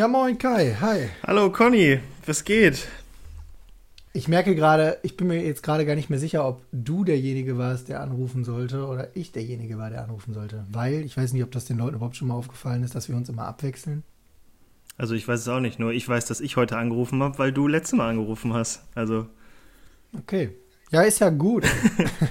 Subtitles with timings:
[0.00, 1.10] Ja, moin Kai, hi.
[1.26, 2.88] Hallo Conny, was geht?
[4.14, 7.58] Ich merke gerade, ich bin mir jetzt gerade gar nicht mehr sicher, ob du derjenige
[7.58, 10.64] warst, der anrufen sollte oder ich derjenige war, der anrufen sollte.
[10.72, 13.14] Weil ich weiß nicht, ob das den Leuten überhaupt schon mal aufgefallen ist, dass wir
[13.14, 14.02] uns immer abwechseln.
[14.96, 17.52] Also ich weiß es auch nicht, nur ich weiß, dass ich heute angerufen habe, weil
[17.52, 18.80] du letztes Mal angerufen hast.
[18.94, 19.26] Also.
[20.18, 20.48] Okay.
[20.92, 21.66] Ja, ist ja gut.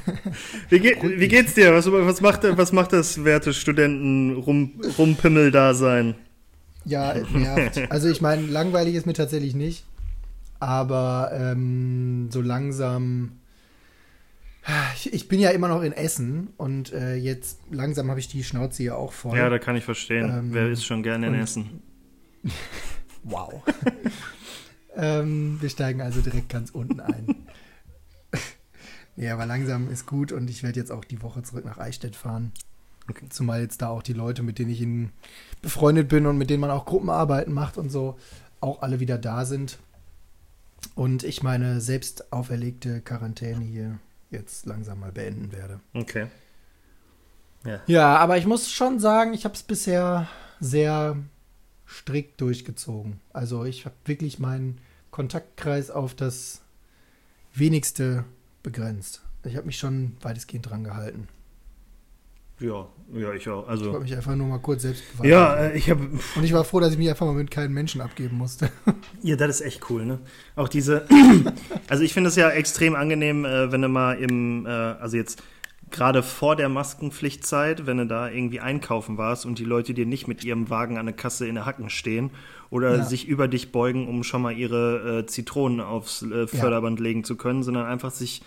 [0.69, 1.75] wie, geht, wie geht's dir?
[1.75, 6.15] Was, was, macht, was macht das werte Studenten-Rumpimmel-Dasein?
[6.89, 7.91] Ja, nervt.
[7.91, 9.85] Also ich meine, langweilig ist mir tatsächlich nicht.
[10.59, 13.33] Aber ähm, so langsam.
[14.93, 18.43] Ich, ich, bin ja immer noch in Essen und äh, jetzt langsam habe ich die
[18.43, 19.37] Schnauze hier auch voll.
[19.37, 20.29] Ja, da kann ich verstehen.
[20.29, 21.81] Ähm, Wer ist schon gerne in Essen?
[23.23, 23.63] wow.
[24.95, 27.35] ähm, wir steigen also direkt ganz unten ein.
[29.15, 32.15] ja, aber langsam ist gut und ich werde jetzt auch die Woche zurück nach Eichstätt
[32.15, 32.51] fahren.
[33.09, 33.25] Okay.
[33.29, 35.09] Zumal jetzt da auch die Leute, mit denen ich in,
[35.61, 38.17] befreundet bin und mit denen man auch Gruppenarbeiten macht und so,
[38.61, 39.79] auch alle wieder da sind.
[40.95, 43.99] Und ich meine selbst auferlegte Quarantäne hier
[44.31, 45.79] jetzt langsam mal beenden werde.
[45.93, 46.27] Okay.
[47.65, 50.27] Ja, ja aber ich muss schon sagen, ich habe es bisher
[50.59, 51.17] sehr
[51.87, 53.19] strikt durchgezogen.
[53.33, 54.79] Also ich habe wirklich meinen
[55.11, 56.61] Kontaktkreis auf das
[57.53, 58.25] wenigste
[58.63, 59.21] begrenzt.
[59.43, 61.27] Ich habe mich schon weitestgehend dran gehalten.
[62.59, 63.67] Ja, ja, ich auch.
[63.67, 65.31] Also, ich wollte mich einfach nur mal kurz selbst beweisen.
[65.31, 66.01] Ja, äh, ich habe.
[66.35, 68.69] Und ich war froh, dass ich mich einfach mal mit keinem Menschen abgeben musste.
[69.21, 70.19] Ja, das ist echt cool, ne?
[70.55, 71.05] Auch diese.
[71.89, 74.65] also, ich finde es ja extrem angenehm, äh, wenn du mal im.
[74.65, 75.41] Äh, also, jetzt
[75.89, 80.27] gerade vor der Maskenpflichtzeit, wenn du da irgendwie einkaufen warst und die Leute dir nicht
[80.27, 82.29] mit ihrem Wagen an der Kasse in der Hacken stehen
[82.69, 83.03] oder ja.
[83.03, 87.03] sich über dich beugen, um schon mal ihre Zitronen aufs Förderband ja.
[87.03, 88.43] legen zu können, sondern einfach sich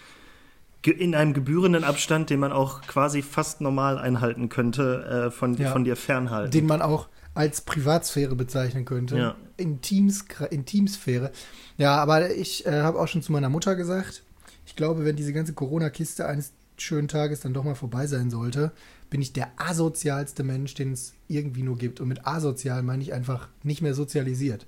[0.86, 5.70] in einem gebührenden Abstand, den man auch quasi fast normal einhalten könnte, äh, von, ja.
[5.70, 6.50] von dir fernhalten.
[6.50, 9.16] Den man auch als Privatsphäre bezeichnen könnte.
[9.16, 9.36] Ja.
[9.56, 11.30] Intims, Intimsphäre.
[11.78, 14.23] Ja, aber ich äh, habe auch schon zu meiner Mutter gesagt,
[14.67, 18.73] ich glaube, wenn diese ganze Corona-Kiste eines schönen Tages dann doch mal vorbei sein sollte,
[19.08, 22.01] bin ich der asozialste Mensch, den es irgendwie nur gibt.
[22.01, 24.67] Und mit asozial meine ich einfach nicht mehr sozialisiert.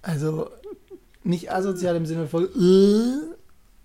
[0.00, 0.50] Also
[1.24, 3.34] nicht asozial im Sinne von, äh,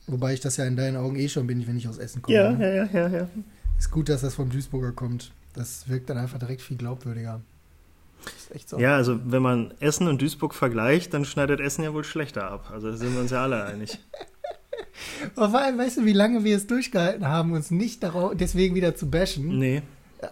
[0.07, 2.37] Wobei ich das ja in deinen Augen eh schon bin, wenn ich aus Essen komme.
[2.37, 2.75] Ja, ne?
[2.75, 3.29] ja, ja, ja, ja.
[3.77, 5.31] Ist gut, dass das vom Duisburger kommt.
[5.53, 7.41] Das wirkt dann einfach direkt viel glaubwürdiger.
[8.25, 8.79] ist echt so.
[8.79, 12.69] Ja, also wenn man Essen und Duisburg vergleicht, dann schneidet Essen ja wohl schlechter ab.
[12.71, 13.99] Also da sind wir uns ja alle einig.
[15.35, 18.75] Aber vor allem, weißt du, wie lange wir es durchgehalten haben, uns nicht darauf, deswegen
[18.75, 19.59] wieder zu bashen?
[19.59, 19.81] Nee.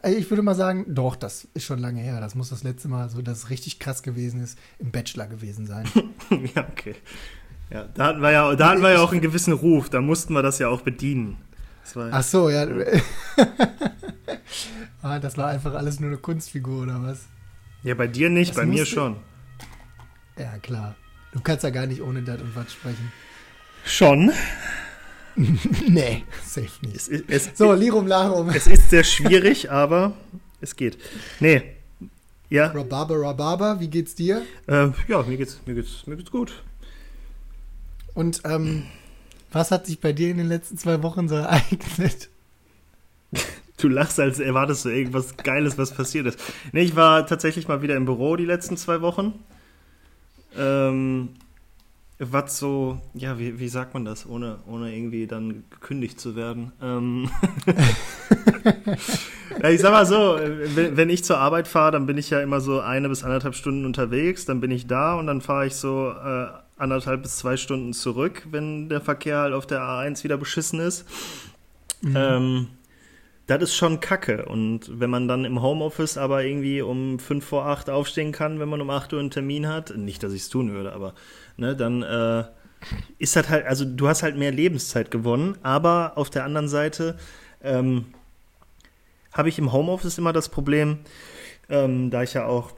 [0.03, 2.19] Äh, ich würde mal sagen, doch, das ist schon lange her.
[2.19, 5.65] Das muss das letzte Mal, so dass es richtig krass gewesen ist, im Bachelor gewesen
[5.65, 5.85] sein.
[6.55, 6.95] ja, okay.
[7.71, 10.33] Ja, da hatten wir ja, da hatten wir ja auch einen gewissen Ruf, da mussten
[10.33, 11.37] wir das ja auch bedienen.
[12.11, 12.67] Ach so, ja.
[15.01, 17.27] ah, das war einfach alles nur eine Kunstfigur oder was?
[17.83, 19.15] Ja, bei dir nicht, das bei mir schon.
[20.37, 20.95] Ja, klar.
[21.31, 23.11] Du kannst ja gar nicht ohne Dat und was sprechen.
[23.85, 24.31] Schon.
[25.87, 26.95] nee, safe nicht.
[26.95, 28.49] Es, es, so, Lirum Larum.
[28.49, 30.13] Es ist sehr schwierig, aber
[30.59, 30.97] es geht.
[31.39, 31.63] Nee.
[32.49, 32.67] Ja.
[32.67, 34.41] Rhabarber, Rhabarber, wie geht's dir?
[34.67, 36.63] Äh, ja, mir geht's, mir, geht's, mir geht's gut.
[38.13, 38.83] Und ähm,
[39.51, 42.29] was hat sich bei dir in den letzten zwei Wochen so ereignet?
[43.77, 46.39] Du lachst, als erwartest du irgendwas Geiles, was passiert ist.
[46.71, 49.33] Nee, ich war tatsächlich mal wieder im Büro die letzten zwei Wochen.
[50.55, 51.29] Ähm,
[52.19, 56.71] was so, ja, wie, wie sagt man das, ohne, ohne irgendwie dann gekündigt zu werden?
[56.79, 57.29] Ähm
[59.63, 62.39] ja, ich sag mal so, wenn, wenn ich zur Arbeit fahre, dann bin ich ja
[62.41, 65.73] immer so eine bis anderthalb Stunden unterwegs, dann bin ich da und dann fahre ich
[65.73, 66.47] so äh,
[66.81, 71.05] anderthalb bis zwei Stunden zurück, wenn der Verkehr halt auf der A1 wieder beschissen ist.
[72.01, 72.15] Mhm.
[72.15, 72.67] Ähm,
[73.47, 74.45] das ist schon kacke.
[74.45, 78.69] Und wenn man dann im Homeoffice aber irgendwie um fünf vor acht aufstehen kann, wenn
[78.69, 81.13] man um acht Uhr einen Termin hat, nicht, dass ich es tun würde, aber
[81.57, 82.45] ne, dann äh,
[83.19, 87.17] ist das halt, also du hast halt mehr Lebenszeit gewonnen, aber auf der anderen Seite
[87.63, 88.05] ähm,
[89.33, 90.99] habe ich im Homeoffice immer das Problem,
[91.69, 92.71] ähm, da ich ja auch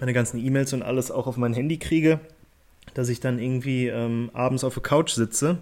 [0.00, 2.20] meine ganzen E-Mails und alles auch auf mein Handy kriege,
[2.96, 5.58] dass ich dann irgendwie ähm, abends auf der Couch sitze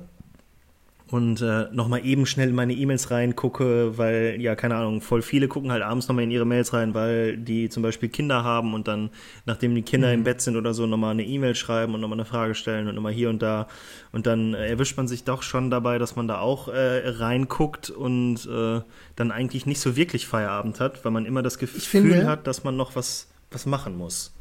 [1.08, 5.48] und äh, nochmal eben schnell in meine E-Mails reingucke, weil, ja, keine Ahnung, voll viele
[5.48, 8.86] gucken halt abends nochmal in ihre Mails rein, weil die zum Beispiel Kinder haben und
[8.86, 9.10] dann,
[9.46, 10.14] nachdem die Kinder mhm.
[10.14, 12.94] im Bett sind oder so, nochmal eine E-Mail schreiben und nochmal eine Frage stellen und
[12.94, 13.66] nochmal hier und da.
[14.12, 17.90] Und dann äh, erwischt man sich doch schon dabei, dass man da auch äh, reinguckt
[17.90, 18.80] und äh,
[19.16, 22.62] dann eigentlich nicht so wirklich Feierabend hat, weil man immer das Gefühl finde, hat, dass
[22.62, 24.32] man noch was, was machen muss.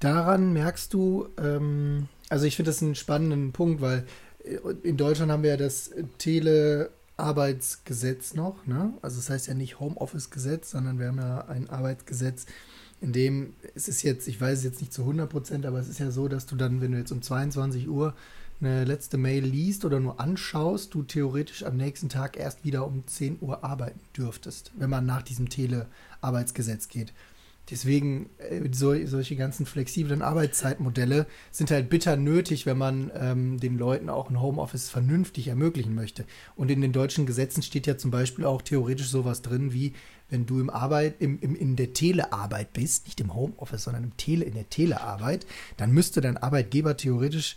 [0.00, 4.04] Daran merkst du, ähm, also ich finde das einen spannenden Punkt, weil
[4.44, 8.92] äh, in Deutschland haben wir ja das Telearbeitsgesetz noch, ne?
[9.02, 12.46] Also das heißt ja nicht Homeoffice-Gesetz, sondern wir haben ja ein Arbeitsgesetz,
[13.00, 15.88] in dem es ist jetzt, ich weiß es jetzt nicht zu 100 Prozent, aber es
[15.88, 18.14] ist ja so, dass du dann, wenn du jetzt um 22 Uhr
[18.60, 23.06] eine letzte Mail liest oder nur anschaust, du theoretisch am nächsten Tag erst wieder um
[23.06, 27.12] 10 Uhr arbeiten dürftest, wenn man nach diesem Telearbeitsgesetz geht.
[27.70, 33.76] Deswegen, äh, so, solche ganzen flexiblen Arbeitszeitmodelle sind halt bitter nötig, wenn man ähm, den
[33.76, 36.24] Leuten auch ein Homeoffice vernünftig ermöglichen möchte.
[36.56, 39.92] Und in den deutschen Gesetzen steht ja zum Beispiel auch theoretisch sowas drin wie,
[40.30, 44.16] wenn du im Arbeit, im, im, in der Telearbeit bist, nicht im Homeoffice, sondern im
[44.16, 47.56] Tele, in der Telearbeit, dann müsste dein Arbeitgeber theoretisch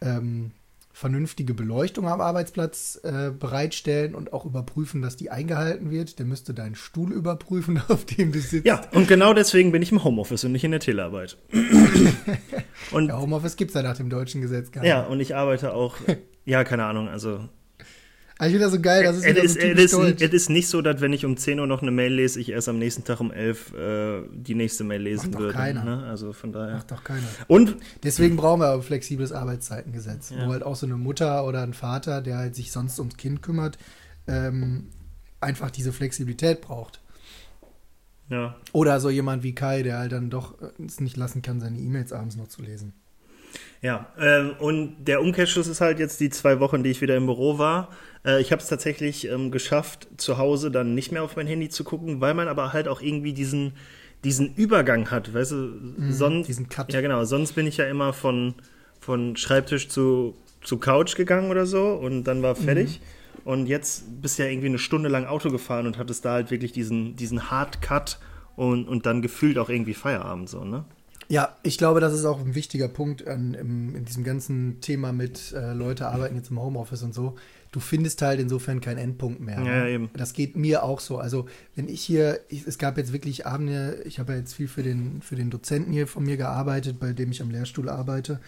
[0.00, 0.52] ähm,
[0.92, 6.18] vernünftige Beleuchtung am Arbeitsplatz äh, bereitstellen und auch überprüfen, dass die eingehalten wird.
[6.18, 8.66] Der müsste deinen Stuhl überprüfen, auf dem du sitzt.
[8.66, 11.38] Ja, und genau deswegen bin ich im Homeoffice und nicht in der Telearbeit.
[12.92, 14.90] und ja, Homeoffice gibt es ja nach dem deutschen Gesetz gar nicht.
[14.90, 15.96] Ja, und ich arbeite auch,
[16.44, 17.48] ja, keine Ahnung, also
[18.38, 20.82] aber ich finde das so geil, das ist es ist, so es, ist, nicht so,
[20.82, 23.20] dass wenn ich um 10 Uhr noch eine Mail lese, ich erst am nächsten Tag
[23.20, 25.54] um 11 äh, die nächste Mail lesen Macht würde.
[25.54, 25.84] Keiner.
[25.84, 26.04] Ne?
[26.04, 26.76] Also von daher.
[26.76, 27.26] Macht doch keiner.
[27.46, 30.46] Und deswegen brauchen wir ein flexibles Arbeitszeitengesetz, ja.
[30.46, 33.42] wo halt auch so eine Mutter oder ein Vater, der halt sich sonst ums Kind
[33.42, 33.78] kümmert,
[34.26, 34.88] ähm,
[35.40, 37.00] einfach diese Flexibilität braucht.
[38.28, 38.56] Ja.
[38.72, 42.12] Oder so jemand wie Kai, der halt dann doch es nicht lassen kann, seine E-Mails
[42.12, 42.94] abends noch zu lesen.
[43.80, 47.26] Ja, ähm, und der Umkehrschluss ist halt jetzt die zwei Wochen, die ich wieder im
[47.26, 47.88] Büro war.
[48.24, 51.68] Äh, ich habe es tatsächlich ähm, geschafft, zu Hause dann nicht mehr auf mein Handy
[51.68, 53.72] zu gucken, weil man aber halt auch irgendwie diesen,
[54.24, 56.92] diesen Übergang hat, weißt du, mm, sonst, diesen Cut.
[56.92, 58.54] Ja, genau, sonst bin ich ja immer von,
[59.00, 63.00] von Schreibtisch zu, zu Couch gegangen oder so und dann war fertig.
[63.00, 63.48] Mm.
[63.48, 66.50] Und jetzt bist du ja irgendwie eine Stunde lang Auto gefahren und hattest da halt
[66.52, 68.20] wirklich diesen, diesen Hard Cut
[68.54, 70.84] und, und dann gefühlt auch irgendwie Feierabend so, ne?
[71.28, 75.12] Ja, ich glaube, das ist auch ein wichtiger Punkt an, im, in diesem ganzen Thema
[75.12, 77.36] mit äh, Leute arbeiten jetzt im Homeoffice und so.
[77.70, 79.60] Du findest halt insofern keinen Endpunkt mehr.
[79.60, 79.66] Ne?
[79.66, 80.10] Ja, eben.
[80.14, 81.18] Das geht mir auch so.
[81.18, 84.68] Also, wenn ich hier, ich, es gab jetzt wirklich Abende, ich habe ja jetzt viel
[84.68, 88.40] für den, für den Dozenten hier von mir gearbeitet, bei dem ich am Lehrstuhl arbeite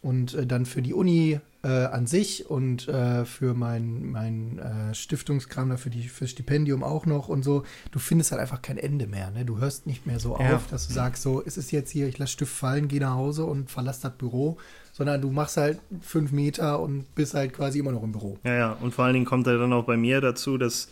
[0.00, 4.94] und äh, dann für die Uni äh, an sich und äh, für mein, mein äh,
[4.94, 7.62] Stiftungskram, da für die für Stipendium auch noch und so.
[7.90, 9.30] Du findest halt einfach kein Ende mehr.
[9.30, 9.44] Ne?
[9.44, 10.56] Du hörst nicht mehr so ja.
[10.56, 13.14] auf, dass du sagst, so, ist es jetzt hier, ich lasse Stift fallen, gehe nach
[13.14, 14.58] Hause und verlasse das Büro,
[14.92, 18.38] sondern du machst halt fünf Meter und bist halt quasi immer noch im Büro.
[18.44, 20.88] Ja, ja, und vor allen Dingen kommt er dann auch bei mir dazu, dass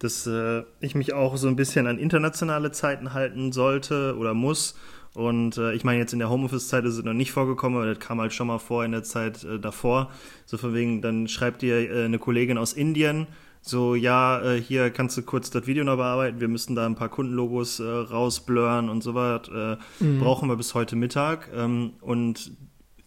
[0.00, 4.74] dass äh, ich mich auch so ein bisschen an internationale Zeiten halten sollte oder muss
[5.14, 8.00] und äh, ich meine, jetzt in der Homeoffice-Zeit ist es noch nicht vorgekommen, aber das
[8.00, 10.10] kam halt schon mal vor in der Zeit äh, davor.
[10.44, 13.28] So von wegen, dann schreibt dir äh, eine Kollegin aus Indien,
[13.66, 16.96] so, ja, äh, hier kannst du kurz das Video noch bearbeiten, wir müssten da ein
[16.96, 19.48] paar Kundenlogos äh, rausblurren und so was.
[19.48, 20.20] Äh, mhm.
[20.20, 21.48] Brauchen wir bis heute Mittag.
[21.54, 22.52] Ähm, und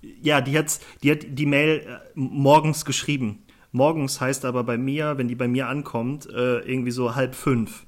[0.01, 3.43] ja, die, hat's, die hat die Mail äh, morgens geschrieben.
[3.71, 7.85] Morgens heißt aber bei mir, wenn die bei mir ankommt, äh, irgendwie so halb fünf.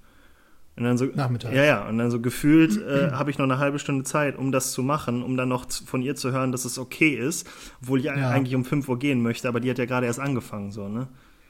[0.79, 1.53] Und dann so, Nachmittag.
[1.53, 1.87] Ja, ja.
[1.87, 4.81] Und dann so gefühlt äh, habe ich noch eine halbe Stunde Zeit, um das zu
[4.81, 7.45] machen, um dann noch von ihr zu hören, dass es okay ist,
[7.81, 8.13] obwohl ich ja.
[8.13, 11.09] eigentlich um 5 Uhr gehen möchte, aber die hat ja gerade erst angefangen, so, ne?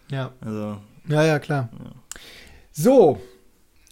[0.10, 0.32] Ja.
[0.42, 0.78] Also.
[1.08, 1.70] Ja, ja, klar.
[1.72, 1.92] Ja.
[2.72, 3.22] So.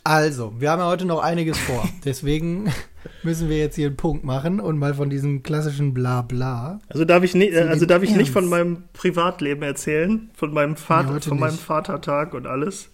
[0.04, 1.88] Also, wir haben ja heute noch einiges vor.
[2.06, 2.72] Deswegen
[3.24, 6.80] müssen wir jetzt hier einen Punkt machen und mal von diesem klassischen Blabla.
[6.90, 11.14] Also darf ich nicht, also darf ich nicht von meinem Privatleben erzählen, von meinem Vater,
[11.14, 12.90] nee, von meinem Vatertag und alles.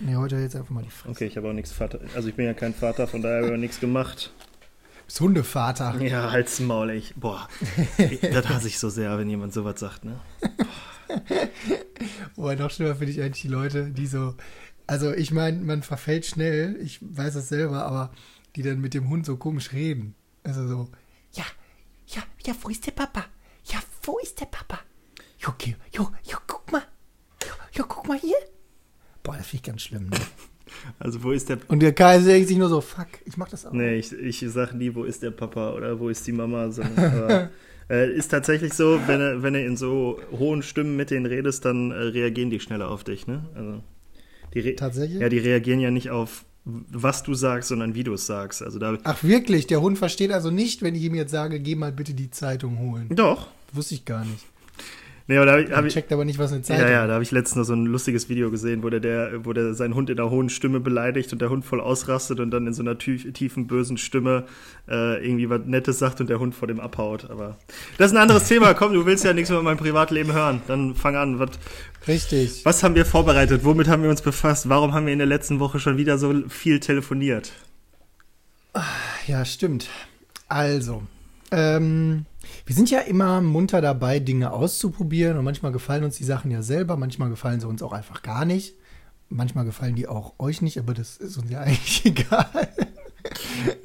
[0.00, 1.10] Nee, heute jetzt einfach mal die Fresse.
[1.10, 2.00] Okay, ich habe auch nichts Vater.
[2.14, 4.32] Also ich bin ja kein Vater, von daher habe ich nichts gemacht.
[5.04, 6.00] Bist Hundevater.
[6.00, 7.14] Ja, halt's Maul, ich.
[7.16, 7.48] Boah,
[8.32, 10.18] das hasse ich so sehr, wenn jemand sowas sagt, ne?
[12.36, 14.36] Boah, noch schlimmer finde ich eigentlich die Leute, die so.
[14.86, 18.10] Also ich meine, man verfällt schnell, ich weiß das selber, aber
[18.56, 20.14] die dann mit dem Hund so komisch reden.
[20.42, 20.88] Also so,
[21.32, 21.44] ja,
[22.06, 23.26] ja, ja, wo ist der Papa?
[23.64, 24.80] Ja, wo ist der Papa?
[25.38, 26.82] Jo, okay, jo, jo, guck mal.
[27.46, 28.36] Jo, jo, guck mal hier.
[29.22, 30.08] Boah, das finde ich ganz schlimm.
[30.08, 30.16] Ne?
[31.00, 31.58] Also wo ist der...
[31.66, 33.72] Und der Kai denkt sich nur so, fuck, ich mach das auch.
[33.72, 37.12] Nee, ich, ich sag nie, wo ist der Papa oder wo ist die Mama, sondern...
[37.12, 37.50] aber,
[37.90, 41.90] äh, ist tatsächlich so, wenn du, wenn in so hohen Stimmen mit denen redest, dann
[41.90, 43.44] äh, reagieren die schneller auf dich, ne?
[43.56, 43.82] Also,
[44.54, 45.20] die Tatsächlich?
[45.20, 48.62] Ja, die reagieren ja nicht auf was du sagst, sondern wie du es sagst.
[48.62, 49.66] Also da Ach wirklich?
[49.66, 52.78] Der Hund versteht also nicht, wenn ich ihm jetzt sage, geh mal bitte die Zeitung
[52.78, 53.08] holen.
[53.10, 53.48] Doch.
[53.72, 54.44] Wusste ich gar nicht.
[55.26, 57.14] Nee, aber da hab ich, hab checkt aber nicht, was eine Zeit Ja, ja, da
[57.14, 59.94] habe ich letztens noch so ein lustiges Video gesehen, wo der, der, wo der seinen
[59.94, 62.82] Hund in einer hohen Stimme beleidigt und der Hund voll ausrastet und dann in so
[62.82, 64.44] einer tief, tiefen, bösen Stimme
[64.88, 67.30] äh, irgendwie was Nettes sagt und der Hund vor dem abhaut.
[67.30, 67.58] Aber
[67.98, 68.74] das ist ein anderes Thema.
[68.80, 70.62] Komm, du willst ja nichts über mein Privatleben hören.
[70.66, 71.38] Dann fang an.
[71.38, 71.50] Was,
[72.08, 72.64] Richtig.
[72.64, 73.64] Was haben wir vorbereitet?
[73.64, 74.68] Womit haben wir uns befasst?
[74.68, 77.52] Warum haben wir in der letzten Woche schon wieder so viel telefoniert?
[79.26, 79.88] Ja, stimmt.
[80.48, 81.02] Also,
[81.50, 82.24] ähm,
[82.70, 86.62] wir sind ja immer munter dabei, Dinge auszuprobieren und manchmal gefallen uns die Sachen ja
[86.62, 88.76] selber, manchmal gefallen sie uns auch einfach gar nicht.
[89.28, 92.68] Manchmal gefallen die auch euch nicht, aber das ist uns ja eigentlich egal.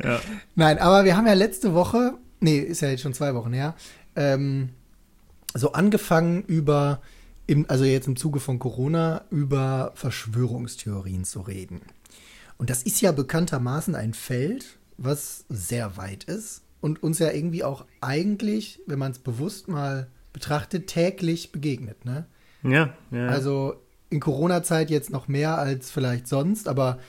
[0.03, 0.19] ja.
[0.53, 3.73] Nein, aber wir haben ja letzte Woche, nee, ist ja jetzt schon zwei Wochen her,
[4.15, 4.69] ähm,
[5.55, 7.01] so angefangen über,
[7.47, 11.81] im, also jetzt im Zuge von Corona, über Verschwörungstheorien zu reden.
[12.59, 17.63] Und das ist ja bekanntermaßen ein Feld, was sehr weit ist und uns ja irgendwie
[17.63, 22.05] auch eigentlich, wenn man es bewusst mal betrachtet, täglich begegnet.
[22.05, 22.27] Ne?
[22.61, 23.25] Ja, ja.
[23.25, 26.99] Also in Corona-Zeit jetzt noch mehr als vielleicht sonst, aber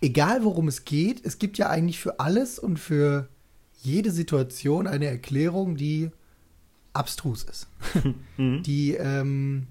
[0.00, 3.28] egal worum es geht, es gibt ja eigentlich für alles und für
[3.82, 6.10] jede Situation eine Erklärung, die
[6.94, 7.68] abstrus ist.
[8.38, 8.62] Mhm.
[8.62, 9.66] Die, ähm,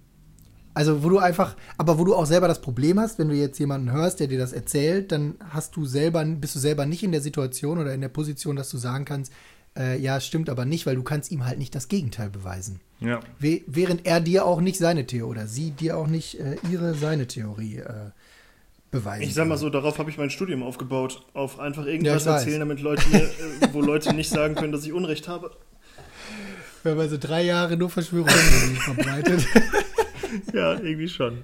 [0.79, 3.59] also wo du einfach, aber wo du auch selber das Problem hast, wenn du jetzt
[3.59, 7.12] jemanden hörst, der dir das erzählt, dann hast du selber, bist du selber nicht in
[7.12, 9.33] der Situation oder in der Position, dass du sagen kannst,
[9.77, 12.79] äh, ja, stimmt aber nicht, weil du kannst ihm halt nicht das Gegenteil beweisen.
[13.01, 13.19] Ja.
[13.39, 17.27] während er dir auch nicht seine Theorie oder sie dir auch nicht äh, ihre, seine
[17.27, 18.12] Theorie äh,
[18.89, 19.24] beweisen.
[19.24, 22.59] Ich sag mal so, darauf habe ich mein Studium aufgebaut, auf einfach irgendwas ja, erzählen,
[22.62, 25.51] damit Leute, äh, wo Leute nicht sagen können, dass ich Unrecht habe.
[26.83, 28.31] Wir haben also drei Jahre nur Verschwörungen
[28.79, 29.45] verbreitet.
[30.53, 31.43] ja, irgendwie schon.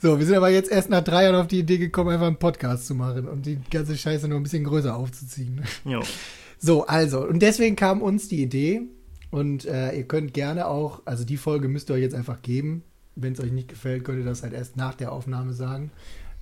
[0.00, 2.38] So, wir sind aber jetzt erst nach drei Jahren auf die Idee gekommen, einfach einen
[2.38, 5.62] Podcast zu machen und die ganze Scheiße noch ein bisschen größer aufzuziehen.
[5.84, 6.02] Jo.
[6.58, 8.82] So, also, und deswegen kam uns die Idee,
[9.30, 12.82] und äh, ihr könnt gerne auch, also die Folge müsst ihr euch jetzt einfach geben.
[13.16, 15.90] Wenn es euch nicht gefällt, könnt ihr das halt erst nach der Aufnahme sagen.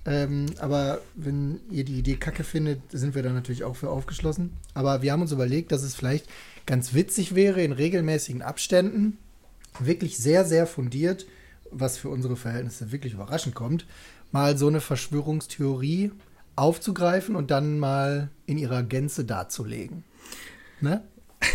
[0.05, 4.53] Ähm, aber wenn ihr die Idee kacke findet, sind wir da natürlich auch für aufgeschlossen.
[4.73, 6.27] Aber wir haben uns überlegt, dass es vielleicht
[6.65, 9.17] ganz witzig wäre, in regelmäßigen Abständen,
[9.85, 11.25] wirklich sehr, sehr fundiert,
[11.71, 13.85] was für unsere Verhältnisse wirklich überraschend kommt,
[14.31, 16.11] mal so eine Verschwörungstheorie
[16.55, 20.03] aufzugreifen und dann mal in ihrer Gänze darzulegen.
[20.81, 21.03] Ne?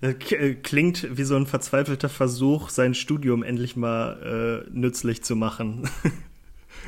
[0.00, 5.88] Äh, klingt wie so ein verzweifelter Versuch, sein Studium endlich mal äh, nützlich zu machen.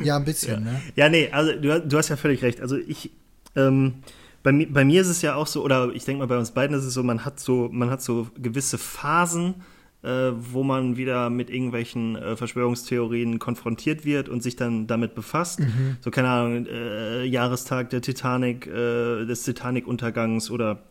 [0.02, 0.72] Ja, ein bisschen, ja.
[0.72, 0.82] ne?
[0.96, 2.60] Ja, nee, also du, du hast ja völlig recht.
[2.60, 3.12] Also ich,
[3.54, 3.94] ähm,
[4.42, 6.76] bei, bei mir ist es ja auch so, oder ich denke mal, bei uns beiden
[6.76, 9.54] ist es so, man hat so, man hat so gewisse Phasen,
[10.04, 15.60] äh, wo man wieder mit irgendwelchen äh, Verschwörungstheorien konfrontiert wird und sich dann damit befasst.
[15.60, 15.96] Mhm.
[16.00, 20.82] So, keine Ahnung, äh, Jahrestag der Titanic, äh, des Titanic-Untergangs oder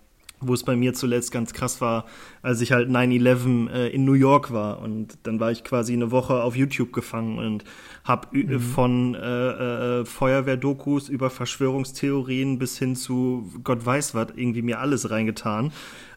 [0.47, 2.05] wo es bei mir zuletzt ganz krass war,
[2.41, 4.79] als ich halt 9-11 äh, in New York war.
[4.79, 7.63] Und dann war ich quasi eine Woche auf YouTube gefangen und
[8.03, 8.59] habe mhm.
[8.59, 15.09] von äh, äh, Feuerwehrdokus über Verschwörungstheorien bis hin zu Gott weiß was irgendwie mir alles
[15.09, 15.71] reingetan.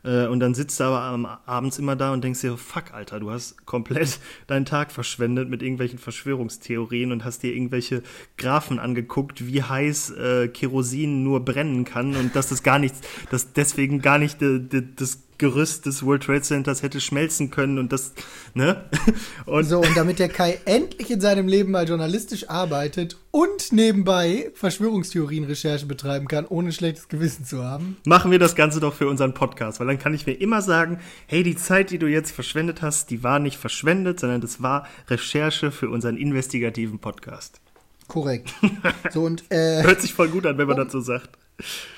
[0.07, 3.31] Äh, und dann sitzt du aber abends immer da und denkst dir, fuck, Alter, du
[3.31, 8.03] hast komplett deinen Tag verschwendet mit irgendwelchen Verschwörungstheorien und hast dir irgendwelche
[8.39, 13.53] Graphen angeguckt, wie heiß äh, Kerosin nur brennen kann und dass das gar nichts, dass
[13.53, 14.61] deswegen gar nicht de,
[14.95, 18.13] das Gerüst des World Trade Centers hätte schmelzen können und das,
[18.55, 18.85] ne?
[19.47, 24.51] Und so, und damit der Kai endlich in seinem Leben mal journalistisch arbeitet und nebenbei
[24.55, 27.97] Verschwörungstheorien-Recherche betreiben kann, ohne schlechtes Gewissen zu haben.
[28.05, 30.99] Machen wir das Ganze doch für unseren Podcast, weil dann kann ich mir immer sagen,
[31.27, 34.87] hey, die Zeit, die du jetzt verschwendet hast, die war nicht verschwendet, sondern das war
[35.09, 37.61] Recherche für unseren investigativen Podcast.
[38.09, 38.53] Korrekt.
[39.13, 41.31] So und äh, hört sich voll gut an, wenn man oh, dazu sagt.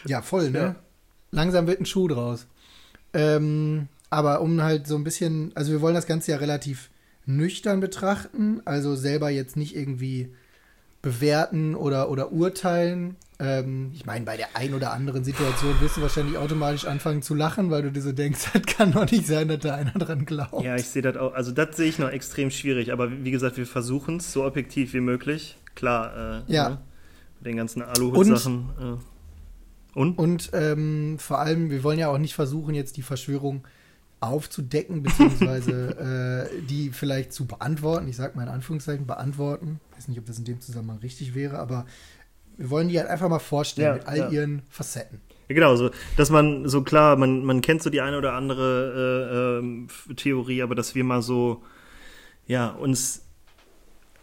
[0.05, 0.59] Ja, voll, ne?
[0.59, 0.77] Ja.
[1.31, 2.47] Langsam wird ein Schuh draus.
[3.19, 6.91] Ähm, aber um halt so ein bisschen, also wir wollen das Ganze ja relativ
[7.27, 10.33] nüchtern betrachten, also selber jetzt nicht irgendwie
[11.03, 13.17] bewerten oder, oder urteilen.
[13.41, 17.35] Ähm, ich meine, bei der ein oder anderen Situation wirst du wahrscheinlich automatisch anfangen zu
[17.35, 20.25] lachen, weil du dir so denkst, das kann doch nicht sein, dass da einer dran
[20.25, 20.65] glaubt.
[20.65, 23.57] Ja, ich sehe das auch, also das sehe ich noch extrem schwierig, aber wie gesagt,
[23.57, 25.59] wir versuchen es so objektiv wie möglich.
[25.75, 26.69] Klar, äh, ja.
[26.71, 26.79] Ne,
[27.41, 28.71] mit den ganzen Aluhut-Sachen.
[28.81, 29.18] Äh.
[29.99, 30.17] Und?
[30.17, 33.67] Und ähm, vor allem, wir wollen ja auch nicht versuchen, jetzt die Verschwörung
[34.21, 38.07] aufzudecken, beziehungsweise äh, die vielleicht zu beantworten.
[38.07, 39.81] Ich sage mal in Anführungszeichen beantworten.
[39.91, 41.85] Ich weiß nicht, ob das in dem Zusammenhang richtig wäre, aber
[42.57, 44.29] wir wollen die halt einfach mal vorstellen ja, mit all ja.
[44.29, 45.21] ihren Facetten.
[45.49, 49.61] Ja, genau, so, dass man so klar, man, man kennt so die eine oder andere
[49.61, 51.65] äh, äh, Theorie, aber dass wir mal so,
[52.47, 53.28] ja, uns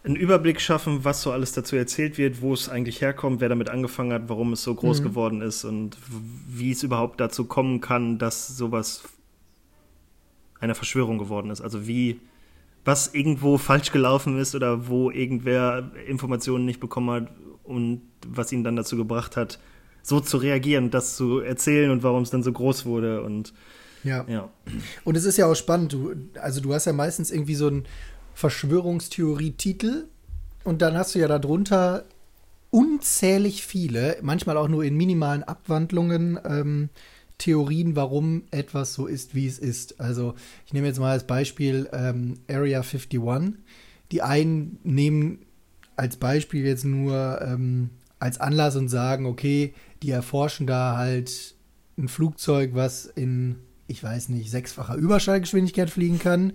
[0.05, 3.69] einen Überblick schaffen, was so alles dazu erzählt wird, wo es eigentlich herkommt, wer damit
[3.69, 5.03] angefangen hat, warum es so groß mhm.
[5.03, 5.97] geworden ist und
[6.47, 9.03] wie es überhaupt dazu kommen kann, dass sowas
[10.59, 11.61] eine Verschwörung geworden ist.
[11.61, 12.19] Also wie,
[12.83, 17.31] was irgendwo falsch gelaufen ist oder wo irgendwer Informationen nicht bekommen hat
[17.63, 19.59] und was ihn dann dazu gebracht hat,
[20.03, 23.53] so zu reagieren, das zu erzählen und warum es dann so groß wurde und
[24.03, 24.23] ja.
[24.27, 24.49] ja.
[25.03, 27.85] Und es ist ja auch spannend, du, also du hast ja meistens irgendwie so ein
[28.35, 30.05] Verschwörungstheorie-Titel
[30.63, 32.05] und dann hast du ja darunter
[32.69, 36.89] unzählig viele, manchmal auch nur in minimalen Abwandlungen, ähm,
[37.37, 39.99] Theorien, warum etwas so ist, wie es ist.
[39.99, 43.19] Also ich nehme jetzt mal als Beispiel ähm, Area 51.
[44.11, 45.39] Die einen nehmen
[45.95, 47.89] als Beispiel jetzt nur ähm,
[48.19, 49.73] als Anlass und sagen, okay,
[50.03, 51.55] die erforschen da halt
[51.97, 56.53] ein Flugzeug, was in, ich weiß nicht, sechsfacher Überschallgeschwindigkeit fliegen kann.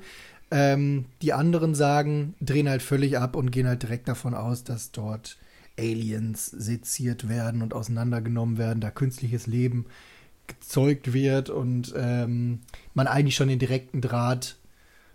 [0.50, 4.90] Ähm, die anderen sagen, drehen halt völlig ab und gehen halt direkt davon aus, dass
[4.90, 5.38] dort
[5.78, 9.86] Aliens seziert werden und auseinandergenommen werden, da künstliches Leben
[10.46, 12.60] gezeugt wird und ähm,
[12.94, 14.56] man eigentlich schon den direkten Draht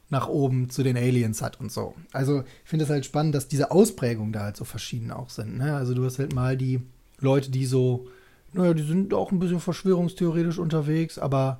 [0.10, 1.96] nach oben zu den Aliens hat und so.
[2.13, 5.58] Also ich finde es halt spannend, dass diese Ausprägungen da halt so verschieden auch sind.
[5.58, 5.75] Ne?
[5.75, 6.82] Also du hast halt mal die
[7.20, 8.08] Leute, die so,
[8.54, 11.60] naja, die sind auch ein bisschen verschwörungstheoretisch unterwegs, aber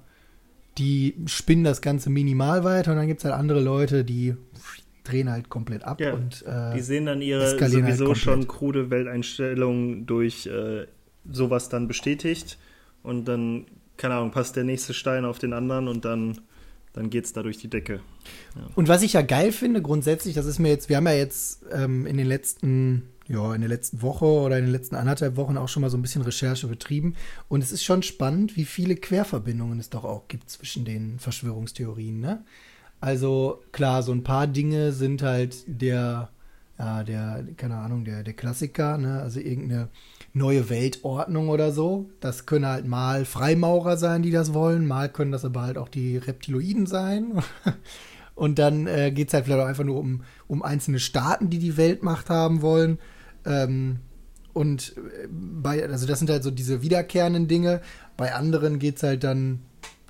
[0.78, 4.36] die spinnen das Ganze minimal weiter und dann gibt es halt andere Leute, die
[5.04, 8.18] drehen halt komplett ab Ja, und äh, Die sehen dann ihre halt sowieso komplett.
[8.18, 10.86] schon krude Welteinstellung durch äh,
[11.32, 12.58] sowas dann bestätigt.
[13.04, 13.68] Und dann,
[13.98, 16.42] keine Ahnung, passt der nächste Stein auf den anderen und dann,
[16.94, 18.00] dann geht es da durch die Decke.
[18.74, 21.64] Und was ich ja geil finde, grundsätzlich, das ist mir jetzt, wir haben ja jetzt
[21.72, 25.58] ähm, in den letzten, ja, in der letzten Woche oder in den letzten anderthalb Wochen
[25.58, 27.16] auch schon mal so ein bisschen Recherche betrieben.
[27.48, 32.20] Und es ist schon spannend, wie viele Querverbindungen es doch auch gibt zwischen den Verschwörungstheorien,
[32.20, 32.44] ne?
[33.02, 36.30] Also klar, so ein paar Dinge sind halt der,
[36.80, 39.22] ja, der, keine Ahnung, der, der Klassiker, ne?
[39.22, 39.90] Also irgendeine
[40.34, 42.10] neue Weltordnung oder so.
[42.20, 45.90] Das können halt mal Freimaurer sein, die das wollen, mal können das aber halt auch
[45.90, 47.42] die Reptiloiden sein.
[48.36, 51.60] Und dann äh, geht es halt vielleicht auch einfach nur um, um einzelne Staaten, die
[51.60, 53.00] die Weltmacht haben wollen.
[53.46, 54.00] Ähm,
[54.54, 57.82] und äh, bei, also das sind halt so diese wiederkehrenden Dinge.
[58.18, 59.62] Bei anderen geht es halt dann,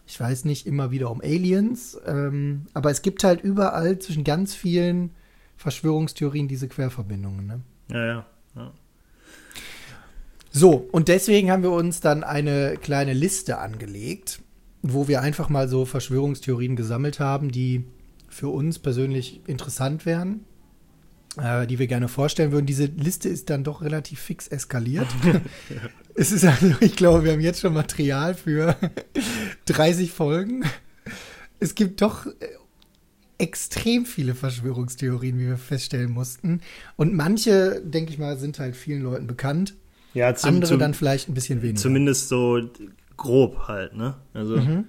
[0.06, 2.00] ich weiß nicht, immer wieder um Aliens.
[2.06, 5.12] Ähm, aber es gibt halt überall zwischen ganz vielen
[5.58, 7.48] Verschwörungstheorien diese Querverbindungen.
[7.48, 7.62] Ne?
[7.90, 8.26] Ja, ja.
[8.56, 8.72] ja.
[10.52, 14.42] So, und deswegen haben wir uns dann eine kleine Liste angelegt,
[14.82, 17.84] wo wir einfach mal so Verschwörungstheorien gesammelt haben, die
[18.30, 20.46] für uns persönlich interessant wären,
[21.38, 22.66] die wir gerne vorstellen würden.
[22.66, 25.08] Diese Liste ist dann doch relativ fix eskaliert.
[26.16, 28.76] es ist also, ich glaube, wir haben jetzt schon Material für
[29.66, 30.64] 30 Folgen.
[31.60, 32.32] Es gibt doch äh,
[33.38, 36.62] extrem viele Verschwörungstheorien, wie wir feststellen mussten.
[36.96, 39.76] Und manche, denke ich mal, sind halt vielen Leuten bekannt.
[40.14, 41.80] Ja, zum, Andere zum, dann vielleicht ein bisschen weniger.
[41.82, 42.62] zumindest so
[43.18, 44.16] grob halt, ne?
[44.34, 44.86] Also, Mhm.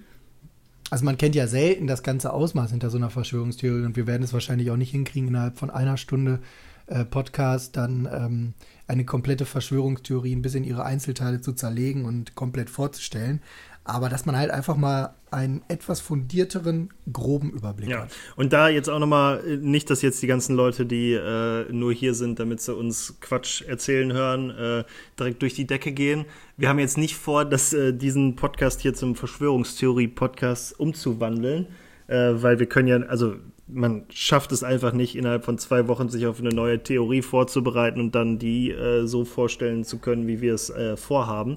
[0.90, 4.22] Also man kennt ja selten das ganze Ausmaß hinter so einer Verschwörungstheorie und wir werden
[4.22, 6.40] es wahrscheinlich auch nicht hinkriegen, innerhalb von einer Stunde
[6.86, 8.54] äh, Podcast dann ähm,
[8.86, 13.42] eine komplette Verschwörungstheorie bis in ihre Einzelteile zu zerlegen und komplett vorzustellen.
[13.86, 18.10] Aber dass man halt einfach mal einen etwas fundierteren, groben Überblick Ja, hat.
[18.36, 22.14] und da jetzt auch nochmal, nicht, dass jetzt die ganzen Leute, die äh, nur hier
[22.14, 24.84] sind, damit sie uns Quatsch erzählen hören, äh,
[25.18, 26.24] direkt durch die Decke gehen.
[26.56, 31.66] Wir haben jetzt nicht vor, dass, äh, diesen Podcast hier zum Verschwörungstheorie-Podcast umzuwandeln,
[32.08, 33.36] äh, weil wir können ja, also
[33.68, 38.00] man schafft es einfach nicht, innerhalb von zwei Wochen sich auf eine neue Theorie vorzubereiten
[38.00, 41.56] und dann die äh, so vorstellen zu können, wie wir es äh, vorhaben.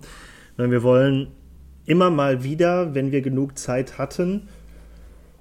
[0.58, 1.28] Sondern wir wollen
[1.90, 4.48] immer mal wieder, wenn wir genug Zeit hatten,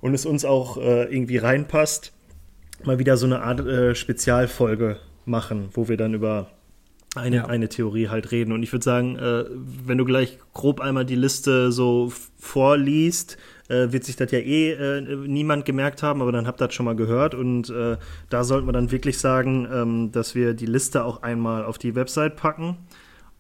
[0.01, 2.13] und es uns auch äh, irgendwie reinpasst,
[2.85, 6.51] mal wieder so eine Art äh, Spezialfolge machen, wo wir dann über
[7.17, 7.47] eine, Ja.
[7.47, 8.53] eine Theorie halt reden.
[8.53, 9.45] Und ich würde sagen, äh,
[9.85, 14.71] wenn du gleich grob einmal die Liste so vorliest, äh, wird sich das ja eh
[14.73, 17.35] äh, niemand gemerkt haben, aber dann habt ihr das schon mal gehört.
[17.35, 17.97] Und äh,
[18.31, 21.97] da sollten wir dann wirklich sagen, ähm, dass wir die Liste auch einmal auf die
[21.97, 22.77] Website packen.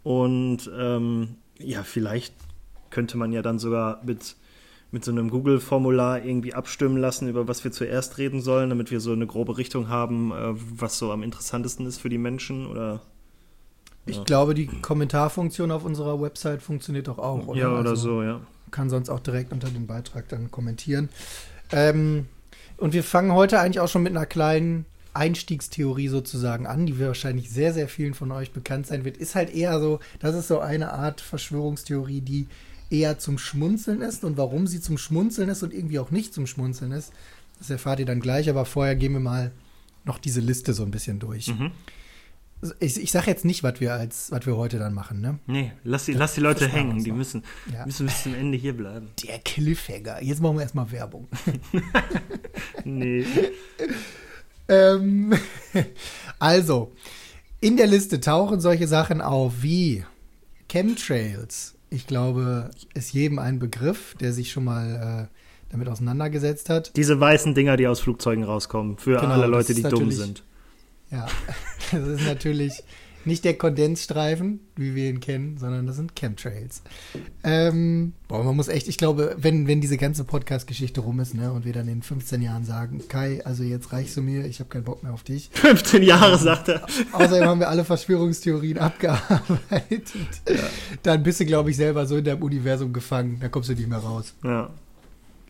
[0.02, 2.34] Und ähm, ja, vielleicht
[2.98, 4.34] könnte man ja dann sogar mit,
[4.90, 8.98] mit so einem Google-Formular irgendwie abstimmen lassen, über was wir zuerst reden sollen, damit wir
[8.98, 13.00] so eine grobe Richtung haben, äh, was so am interessantesten ist für die Menschen oder
[14.06, 14.24] Ich Ja.
[14.24, 17.60] glaube, die Kommentarfunktion auf unserer Website funktioniert doch auch, oder?
[17.60, 18.40] ja oder Also- so, ja.
[18.72, 21.08] kann sonst auch direkt unter dem Beitrag dann kommentieren.
[21.70, 22.26] Ähm,
[22.78, 27.50] und wir fangen heute eigentlich auch schon mit einer kleinen Einstiegstheorie sozusagen an, die wahrscheinlich
[27.50, 29.16] sehr, sehr vielen von euch bekannt sein wird.
[29.18, 32.46] Ist halt eher so, das ist so eine Art Verschwörungstheorie, die
[32.90, 34.24] eher zum Schmunzeln ist.
[34.24, 37.12] Und warum sie zum Schmunzeln ist und irgendwie auch nicht zum Schmunzeln ist,
[37.58, 38.48] das erfahrt ihr dann gleich.
[38.48, 39.52] Aber vorher gehen wir mal
[40.04, 41.48] noch diese Liste so ein bisschen durch.
[41.48, 41.72] Mhm.
[42.80, 45.38] Ich, ich sage jetzt nicht, was wir als, was wir heute dann machen, ne?
[45.46, 47.86] Nee, lass die, lass die Leute hängen, die müssen, Ja.
[47.86, 49.10] müssen bis zum Ende hier bleiben.
[49.24, 50.20] Der Cliffhanger.
[50.24, 51.28] Jetzt machen wir erstmal Werbung.
[52.84, 53.24] Nee.
[54.70, 55.32] Ähm,
[56.38, 56.92] also,
[57.58, 60.04] in der Liste tauchen solche Sachen auf wie
[60.70, 61.74] Chemtrails.
[61.90, 65.34] Ich glaube, ist jedem ein Begriff, der sich schon mal äh,
[65.70, 66.96] damit auseinandergesetzt hat.
[66.96, 70.44] Diese weißen Dinger, die aus Flugzeugen rauskommen, für Genau, alle Leute, die dumm sind.
[71.10, 71.26] Ja,
[71.90, 72.82] das ist natürlich
[73.28, 76.80] Nicht der Kondensstreifen, wie wir ihn kennen, sondern das sind Chemtrails.
[77.44, 81.52] Ähm, boah, man muss echt, ich glaube, wenn, wenn diese ganze Podcast-Geschichte rum ist, ne,
[81.52, 84.70] und wir dann in 15 Jahren sagen, Kai, also jetzt reichst du mir, ich habe
[84.70, 85.50] keinen Bock mehr auf dich.
[85.52, 86.86] 15 Jahre, sagt er.
[87.12, 90.08] Außerdem haben wir alle Verschwörungstheorien abgearbeitet.
[90.48, 90.54] Ja.
[91.02, 93.90] Dann bist du, glaube ich, selber so in deinem Universum gefangen, da kommst du nicht
[93.90, 94.32] mehr raus.
[94.42, 94.70] Ja.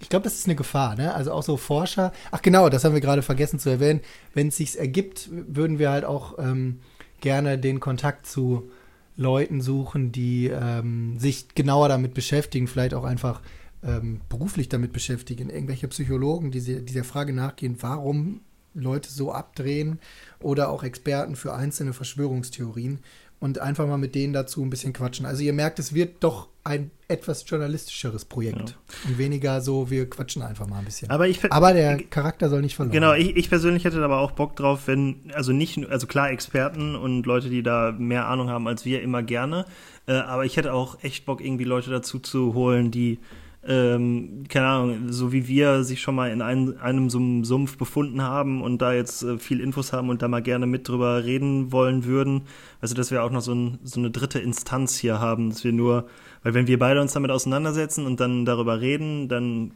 [0.00, 1.14] Ich glaube, das ist eine Gefahr, ne?
[1.14, 2.12] Also auch so Forscher.
[2.32, 4.00] Ach genau, das haben wir gerade vergessen zu erwähnen.
[4.34, 6.80] Wenn es sich ergibt, würden wir halt auch ähm,
[7.20, 8.70] gerne den Kontakt zu
[9.16, 13.42] Leuten suchen, die ähm, sich genauer damit beschäftigen, vielleicht auch einfach
[13.82, 15.50] ähm, beruflich damit beschäftigen.
[15.50, 18.40] Irgendwelche Psychologen, die dieser Frage nachgehen, warum
[18.74, 19.98] Leute so abdrehen
[20.40, 23.00] oder auch Experten für einzelne Verschwörungstheorien
[23.40, 25.26] und einfach mal mit denen dazu ein bisschen quatschen.
[25.26, 28.76] Also ihr merkt, es wird doch ein etwas journalistischeres Projekt ja.
[29.06, 31.10] und weniger so, wir quatschen einfach mal ein bisschen.
[31.10, 34.32] Aber, ich, aber der Charakter soll nicht verloren Genau, ich, ich, persönlich hätte aber auch
[34.32, 38.68] Bock drauf, wenn, also nicht, also klar Experten und Leute, die da mehr Ahnung haben
[38.68, 39.64] als wir, immer gerne,
[40.06, 43.18] äh, aber ich hätte auch echt Bock, irgendwie Leute dazu zu holen, die
[43.66, 47.76] ähm, keine Ahnung, so wie wir sich schon mal in ein, einem so einem Sumpf
[47.76, 51.24] befunden haben und da jetzt äh, viel Infos haben und da mal gerne mit drüber
[51.24, 52.42] reden wollen würden.
[52.80, 55.72] Also, dass wir auch noch so, ein, so eine dritte Instanz hier haben, dass wir
[55.72, 56.08] nur,
[56.44, 59.72] weil wenn wir beide uns damit auseinandersetzen und dann darüber reden, dann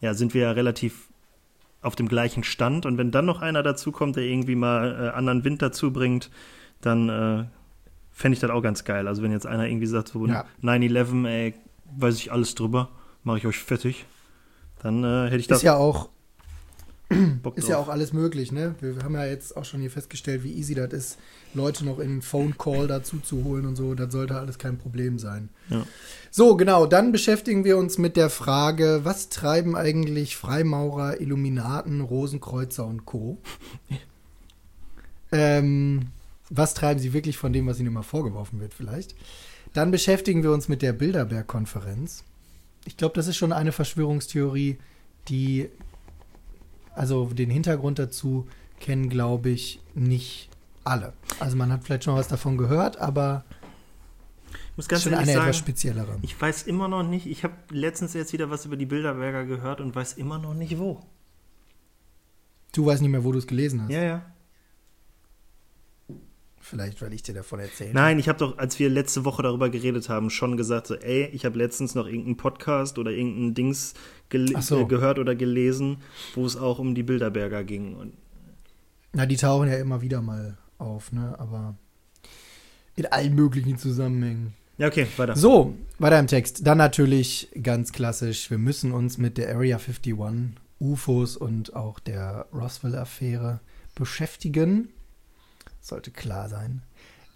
[0.00, 1.08] ja, sind wir ja relativ
[1.82, 5.44] auf dem gleichen Stand und wenn dann noch einer dazukommt, der irgendwie mal äh, anderen
[5.44, 6.30] Wind dazu bringt,
[6.80, 7.44] dann äh,
[8.10, 9.08] fände ich das auch ganz geil.
[9.08, 10.44] Also wenn jetzt einer irgendwie sagt, so ja.
[10.62, 11.54] 9-11, ey,
[11.96, 12.90] weiß ich alles drüber
[13.28, 14.06] mache ich euch fertig.
[14.82, 15.58] Dann äh, hätte ich das.
[15.58, 16.08] Ist ja auch.
[17.42, 18.74] Bock ist ja auch alles möglich, ne?
[18.80, 21.18] Wir haben ja jetzt auch schon hier festgestellt, wie easy das ist,
[21.54, 23.94] Leute noch in einen Phone Call dazu zu holen und so.
[23.94, 25.48] Das sollte alles kein Problem sein.
[25.70, 25.86] Ja.
[26.30, 26.86] So, genau.
[26.86, 33.38] Dann beschäftigen wir uns mit der Frage, was treiben eigentlich Freimaurer, Illuminaten, Rosenkreuzer und Co.
[35.32, 36.08] ähm,
[36.50, 39.14] was treiben sie wirklich von dem, was ihnen immer vorgeworfen wird, vielleicht?
[39.72, 42.24] Dann beschäftigen wir uns mit der Bilderberg-Konferenz
[42.88, 44.78] ich glaube, das ist schon eine Verschwörungstheorie,
[45.28, 45.68] die,
[46.94, 48.48] also den Hintergrund dazu
[48.80, 50.48] kennen, glaube ich, nicht
[50.84, 51.12] alle.
[51.38, 53.44] Also man hat vielleicht schon was davon gehört, aber
[54.50, 56.16] ich muss ganz schon eine sagen, etwas speziellere.
[56.22, 59.82] Ich weiß immer noch nicht, ich habe letztens jetzt wieder was über die Bilderberger gehört
[59.82, 61.02] und weiß immer noch nicht wo.
[62.72, 63.90] Du weißt nicht mehr, wo du es gelesen hast.
[63.90, 64.22] Ja, ja.
[66.68, 69.70] Vielleicht, weil ich dir davon erzählt Nein, ich habe doch, als wir letzte Woche darüber
[69.70, 73.94] geredet haben, schon gesagt, so, ey, ich habe letztens noch irgendeinen Podcast oder irgendein Dings
[74.60, 74.80] so.
[74.80, 75.98] äh, gehört oder gelesen,
[76.34, 77.94] wo es auch um die Bilderberger ging.
[77.94, 78.12] Und
[79.14, 81.34] Na, die tauchen ja immer wieder mal auf, ne?
[81.38, 81.74] Aber
[82.96, 84.52] in allen möglichen Zusammenhängen.
[84.76, 85.36] Ja, okay, weiter.
[85.36, 86.66] So, weiter im Text.
[86.66, 90.14] Dann natürlich ganz klassisch, wir müssen uns mit der Area 51,
[90.80, 93.60] UFOs und auch der Roswell-Affäre
[93.94, 94.90] beschäftigen.
[95.88, 96.82] Sollte klar sein.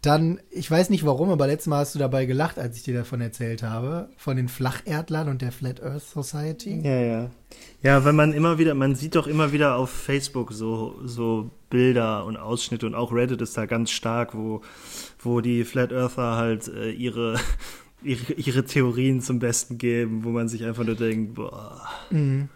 [0.03, 2.93] Dann, ich weiß nicht warum, aber letztes Mal hast du dabei gelacht, als ich dir
[2.93, 6.81] davon erzählt habe, von den Flacherdlern und der Flat Earth Society.
[6.85, 7.31] Ja, ja.
[7.83, 12.27] Ja, weil man immer wieder, man sieht doch immer wieder auf Facebook so, so Bilder
[12.27, 14.61] und Ausschnitte und auch Reddit ist da ganz stark, wo,
[15.21, 17.38] wo die Flat Earther halt äh, ihre,
[18.03, 21.81] ihre, ihre Theorien zum Besten geben, wo man sich einfach nur denkt, boah.
[22.11, 22.51] Mhm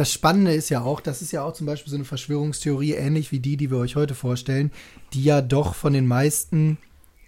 [0.00, 3.32] das Spannende ist ja auch, das ist ja auch zum Beispiel so eine Verschwörungstheorie, ähnlich
[3.32, 4.70] wie die, die wir euch heute vorstellen,
[5.12, 6.78] die ja doch von den meisten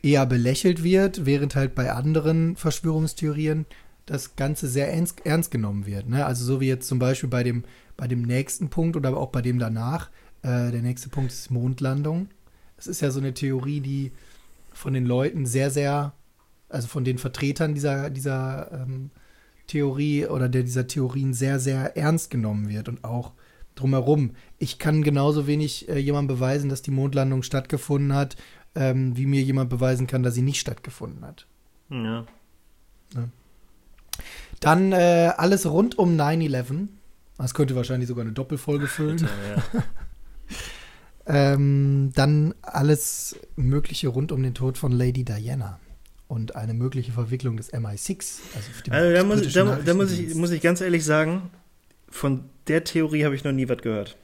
[0.02, 3.66] eher belächelt wird, während halt bei anderen Verschwörungstheorien
[4.06, 6.08] das Ganze sehr ernst, ernst genommen wird.
[6.08, 6.24] Ne?
[6.24, 7.64] Also so wie jetzt zum Beispiel bei dem,
[7.98, 10.08] bei dem nächsten Punkt oder auch bei dem danach.
[10.40, 12.28] Äh, der nächste Punkt ist Mondlandung.
[12.78, 14.12] Es ist ja so eine Theorie, die
[14.72, 16.14] von den Leuten sehr, sehr,
[16.70, 19.11] also von den Vertretern dieser, dieser ähm,
[19.66, 23.33] Theorie oder der dieser Theorien sehr, sehr ernst genommen wird und auch
[23.75, 24.33] drumherum.
[24.59, 28.37] Ich kann genauso wenig äh, jemandem beweisen, dass die Mondlandung stattgefunden hat,
[28.75, 31.46] ähm, wie mir jemand beweisen kann, dass sie nicht stattgefunden hat.
[31.90, 32.25] Ja.
[33.14, 33.29] ja.
[34.61, 36.88] Dann äh, alles rund um 9-11.
[37.38, 39.27] Das könnte wahrscheinlich sogar eine Doppelfolge füllen.
[39.48, 39.83] Ja.
[41.55, 45.81] ähm, dann alles Mögliche rund um den Tod von Lady Diana
[46.32, 48.40] und eine mögliche Verwicklung des MI6.
[48.56, 51.50] Also, also da, muss, da, da muss, ich, muss ich ganz ehrlich sagen,
[52.08, 54.16] von der Theorie habe ich noch nie was gehört.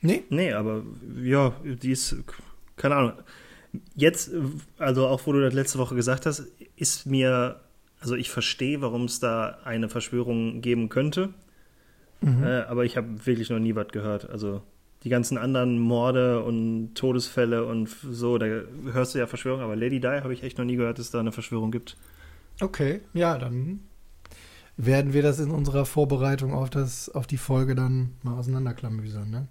[0.00, 0.24] Nee?
[0.28, 0.82] Nee, aber
[1.22, 2.16] ja, die ist,
[2.74, 3.12] keine Ahnung.
[3.94, 4.32] Jetzt,
[4.76, 6.42] also auch wo du das letzte Woche gesagt hast,
[6.74, 7.60] ist mir,
[8.00, 11.32] also ich verstehe, warum es da eine Verschwörung geben könnte.
[12.22, 12.42] Mhm.
[12.42, 14.28] Äh, aber ich habe wirklich noch nie was gehört.
[14.28, 14.62] Also
[15.06, 18.46] die ganzen anderen Morde und Todesfälle und so, da
[18.90, 21.12] hörst du ja Verschwörung, aber Lady Di habe ich echt noch nie gehört, dass es
[21.12, 21.96] da eine Verschwörung gibt.
[22.60, 23.84] Okay, ja, dann
[24.76, 29.46] werden wir das in unserer Vorbereitung auf, das, auf die Folge dann mal auseinanderklamüsern, ne?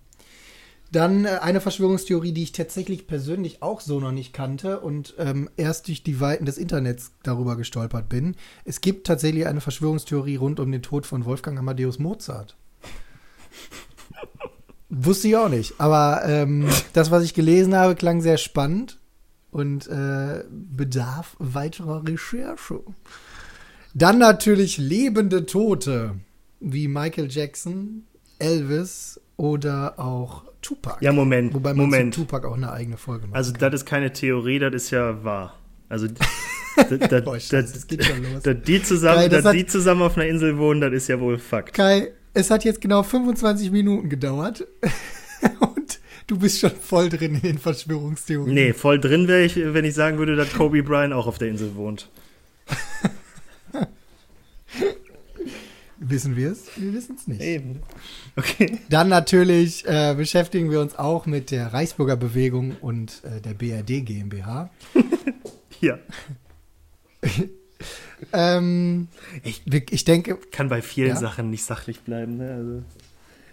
[0.91, 5.49] Dann äh, eine Verschwörungstheorie, die ich tatsächlich persönlich auch so noch nicht kannte und ähm,
[5.55, 8.35] erst durch die Weiten des Internets darüber gestolpert bin.
[8.65, 12.57] Es gibt tatsächlich eine Verschwörungstheorie rund um den Tod von Wolfgang Amadeus Mozart.
[14.97, 15.73] Wusste ich auch nicht.
[15.79, 18.99] Aber ähm, das, was ich gelesen habe, klang sehr spannend
[19.51, 22.81] und äh, bedarf weiterer Recherche.
[23.93, 26.15] Dann natürlich lebende Tote,
[26.59, 28.03] wie Michael Jackson,
[28.39, 30.97] Elvis oder auch Tupac.
[31.01, 31.53] Ja, Moment.
[31.53, 32.13] Wobei man Moment.
[32.13, 33.35] Tupac auch eine eigene Folge macht.
[33.35, 35.53] Also, das ist keine Theorie, das ist ja wahr.
[35.87, 36.07] Also,
[37.09, 38.43] da, Boah, Scheiße, das geht schon los.
[38.43, 41.07] da, die, zusammen, Geil, das dass hat- die zusammen auf einer Insel wohnen, das ist
[41.07, 41.73] ja wohl Fakt.
[41.73, 44.67] Kai, es hat jetzt genau 25 Minuten gedauert
[45.59, 48.53] und du bist schon voll drin in den Verschwörungstheorien.
[48.53, 51.47] Nee, voll drin wäre ich, wenn ich sagen würde, dass Kobe Bryant auch auf der
[51.47, 52.09] Insel wohnt.
[55.97, 56.67] Wissen wir es?
[56.75, 57.41] Wir wissen es nicht.
[57.41, 57.79] Eben.
[58.35, 58.79] Okay.
[58.89, 64.05] Dann natürlich äh, beschäftigen wir uns auch mit der Reichsbürger Bewegung und äh, der BRD
[64.05, 64.69] GmbH.
[65.81, 65.99] Ja.
[68.33, 69.07] Ähm,
[69.43, 71.15] Ich- ich, denke, Kann bei vielen Ja?
[71.15, 72.37] Sachen nicht sachlich bleiben.
[72.37, 72.51] Ne?
[72.51, 72.83] Also,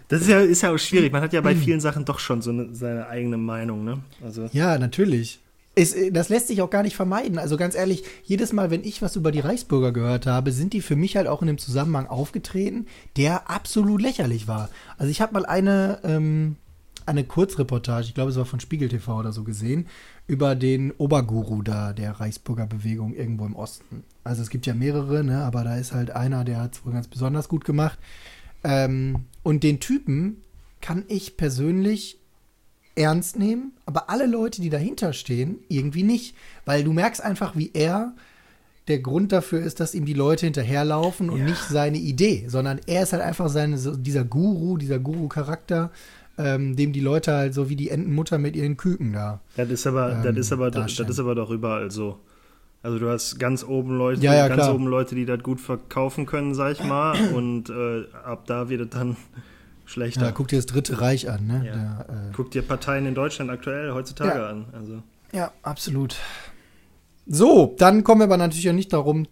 [0.09, 1.11] das ist ja, ist ja auch schwierig.
[1.11, 3.83] Man hat ja bei vielen Sachen doch schon so eine, seine eigene Meinung.
[3.83, 3.99] Ne?
[4.23, 5.39] Also, ja, natürlich.
[5.75, 7.37] Äh, das lässt sich auch gar nicht vermeiden.
[7.39, 10.81] Also ganz ehrlich, jedes Mal, wenn ich was über die Reichsbürger gehört habe, sind die
[10.81, 12.85] für mich halt auch in einem Zusammenhang aufgetreten,
[13.17, 14.69] der absolut lächerlich war.
[14.97, 16.57] Also ich habe mal eine, ähm,
[17.05, 19.87] eine Kurzreportage, ich glaube es war von Spiegel TV oder so gesehen,
[20.27, 24.03] über den Oberguru da der Reichsbürger Bewegung irgendwo im Osten.
[24.23, 26.93] Also es gibt ja mehrere, ne, aber da ist halt einer, der hat es wohl
[26.93, 27.99] ganz besonders gut gemacht.
[28.63, 30.37] Ähm, und den Typen
[30.81, 32.17] kann ich persönlich
[32.95, 36.35] ernst nehmen, aber alle Leute, die dahinter stehen, irgendwie nicht.
[36.63, 38.13] Weil du merkst einfach, wie er
[38.87, 41.45] der Grund dafür ist, dass ihm die Leute hinterherlaufen und Ja.
[41.45, 45.89] nicht seine Idee, sondern er ist halt einfach seine, so, dieser Guru, dieser Guru-Charakter,
[46.37, 49.39] ähm, dem die Leute halt so wie die Entenmutter mit ihren Küken da.
[49.55, 51.09] das ist aber, Ähm, das ist aber, das darstellen.
[51.09, 52.19] ist aber doch überall so.
[52.81, 54.75] Also du hast ganz oben Leute, Ja, ja, ganz klar.
[54.75, 57.15] oben Leute, die das gut verkaufen können, sag ich mal.
[57.33, 59.15] Und äh, ab da wird es dann
[59.85, 60.21] schlechter.
[60.25, 61.63] Ja, guck dir das Dritte Reich an, ne?
[61.65, 61.73] Ja.
[61.73, 64.65] Der, äh, Guck dir Parteien in Deutschland aktuell heutzutage an.
[64.73, 65.01] Also.
[65.31, 66.17] Ja, absolut.
[67.25, 69.27] So, dann kommen wir aber natürlich auch nicht darum,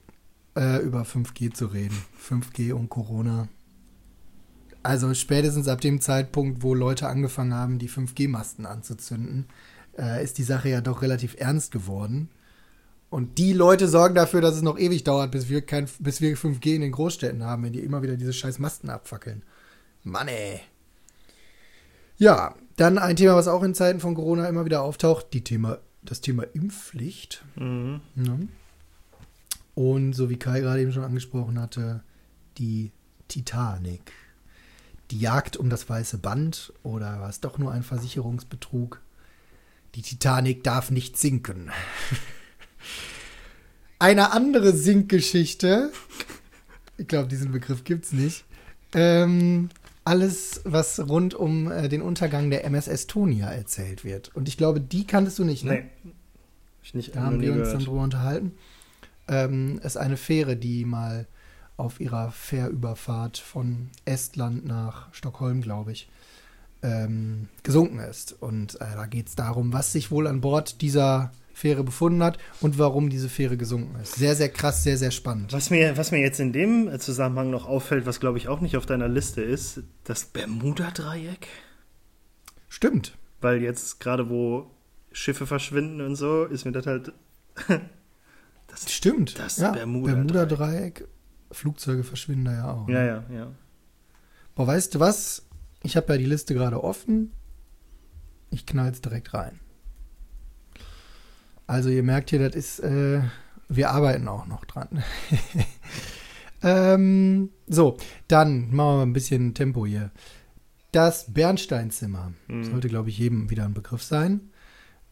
[0.57, 1.97] äh, über 5G zu reden.
[2.17, 3.47] 5G und Corona.
[4.83, 9.45] Also spätestens ab dem Zeitpunkt, wo Leute angefangen haben, die 5G-Masten anzuzünden,
[9.97, 12.29] äh, ist die Sache ja doch relativ ernst geworden.
[13.09, 16.35] Und die Leute sorgen dafür, dass es noch ewig dauert, bis wir, kein, bis wir
[16.35, 19.43] 5G in den Großstädten haben, wenn die immer wieder diese scheiß Masten abfackeln.
[20.03, 20.61] Mann ey.
[22.17, 25.79] Ja, dann ein Thema, was auch in Zeiten von Corona immer wieder auftaucht, die Thema,
[26.03, 27.43] das Thema Impfpflicht.
[27.55, 28.01] Mhm.
[28.15, 28.47] Ne?
[29.75, 32.03] Und so wie Kai gerade eben schon angesprochen hatte,
[32.57, 32.91] die
[33.27, 34.11] Titanic.
[35.11, 39.01] Die Jagd um das weiße Band oder war es doch nur ein Versicherungsbetrug?
[39.95, 41.69] Die Titanic darf nicht sinken.
[43.99, 45.91] Eine andere Sinkgeschichte,
[46.97, 48.45] ich glaube, diesen Begriff gibt es nicht.
[48.93, 49.69] Ähm,
[50.05, 54.33] alles, was rund um äh, den Untergang der MS Estonia erzählt wird.
[54.33, 55.89] Und ich glaube, die kanntest du nicht, ne?
[56.03, 56.11] Nee.
[56.83, 57.75] Ich nicht Da haben wir uns gehört.
[57.75, 58.53] dann drüber unterhalten.
[59.27, 61.27] Ähm, es ist eine Fähre, die mal
[61.81, 66.09] auf ihrer Fährüberfahrt von Estland nach Stockholm, glaube ich,
[66.83, 68.33] ähm, gesunken ist.
[68.41, 72.37] Und äh, da geht es darum, was sich wohl an Bord dieser Fähre befunden hat
[72.61, 74.15] und warum diese Fähre gesunken ist.
[74.15, 75.53] Sehr, sehr krass, sehr, sehr spannend.
[75.53, 78.77] Was mir, was mir jetzt in dem Zusammenhang noch auffällt, was glaube ich auch nicht
[78.77, 81.47] auf deiner Liste ist, das Bermuda-Dreieck.
[82.69, 83.17] Stimmt.
[83.41, 84.71] Weil jetzt gerade wo
[85.11, 87.13] Schiffe verschwinden und so, ist mir das halt.
[88.67, 89.37] das, Stimmt.
[89.37, 90.15] Das ja, Bermuda-Dreieck.
[90.15, 91.07] Bermuda-Dreieck.
[91.51, 92.87] Flugzeuge verschwinden da ja auch.
[92.87, 92.93] ne?
[92.93, 93.51] ja, ja, ja.
[94.55, 95.45] Boah, weißt du was?
[95.83, 97.31] Ich habe ja die Liste gerade offen.
[98.49, 99.59] Ich knall's direkt rein.
[101.67, 103.21] Also ihr merkt hier, das ist, äh,
[103.69, 105.03] wir arbeiten auch noch dran.
[106.63, 110.11] ähm, so, dann machen wir mal ein bisschen Tempo hier.
[110.91, 112.63] Das Bernsteinzimmer Mhm.
[112.65, 114.50] sollte, glaube ich, jedem wieder ein Begriff sein.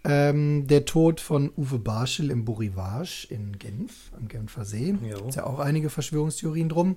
[0.05, 4.95] Ähm, der Tod von Uwe Barschel im Borivage in Genf, am Genfer See.
[5.03, 5.17] Jo.
[5.17, 6.95] Gibt ja auch einige Verschwörungstheorien drum.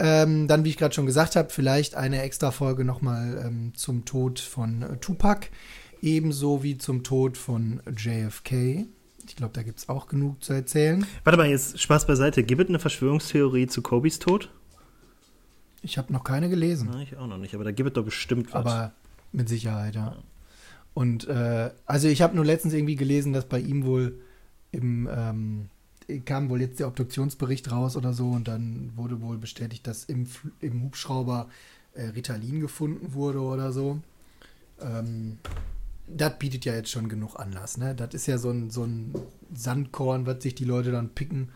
[0.00, 4.04] Ähm, dann, wie ich gerade schon gesagt habe, vielleicht eine extra Folge nochmal ähm, zum
[4.04, 5.48] Tod von äh, Tupac,
[6.02, 8.86] ebenso wie zum Tod von JFK.
[9.28, 11.06] Ich glaube, da gibt es auch genug zu erzählen.
[11.22, 12.42] Warte mal, jetzt Spaß beiseite.
[12.42, 14.50] Gibt es eine Verschwörungstheorie zu Kobis Tod?
[15.82, 18.04] Ich habe noch keine gelesen, Na, ich auch noch nicht, aber da gibt es doch
[18.04, 18.66] bestimmt was.
[18.66, 18.92] aber
[19.32, 20.16] mit Sicherheit, ja.
[20.94, 24.20] Und äh, also ich habe nur letztens irgendwie gelesen, dass bei ihm wohl
[24.72, 25.68] im ähm,
[26.24, 30.26] kam wohl jetzt der Obduktionsbericht raus oder so und dann wurde wohl bestätigt, dass im,
[30.60, 31.48] im Hubschrauber
[31.94, 34.00] äh, Ritalin gefunden wurde oder so.
[34.80, 35.38] ähm,
[36.12, 37.76] das bietet ja jetzt schon genug Anlass.
[37.76, 37.94] Ne?
[37.94, 39.14] Das ist ja so ein, so ein
[39.54, 41.50] Sandkorn, was sich die Leute dann picken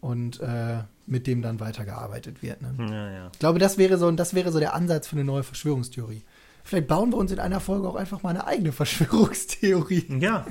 [0.00, 2.60] und äh, mit dem dann weitergearbeitet wird.
[2.62, 2.74] Ne?
[2.78, 3.30] Ja, ja.
[3.32, 6.22] Ich glaube, das wäre, so, das wäre so der Ansatz für eine neue Verschwörungstheorie.
[6.64, 10.18] Vielleicht bauen wir uns in einer Folge auch einfach mal eine eigene Verschwörungstheorie.
[10.20, 10.46] Ja,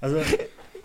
[0.00, 0.16] also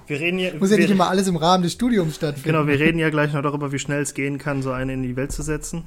[0.07, 0.55] wir reden hier.
[0.55, 2.49] Muss ja nicht immer alles im Rahmen des Studiums stattfinden.
[2.49, 5.03] Genau, wir reden ja gleich noch darüber, wie schnell es gehen kann, so eine in
[5.03, 5.83] die Welt zu setzen.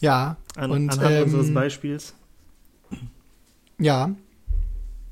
[0.00, 2.14] Ja, An, und, anhand ähm, unseres Beispiels.
[3.78, 4.14] Ja.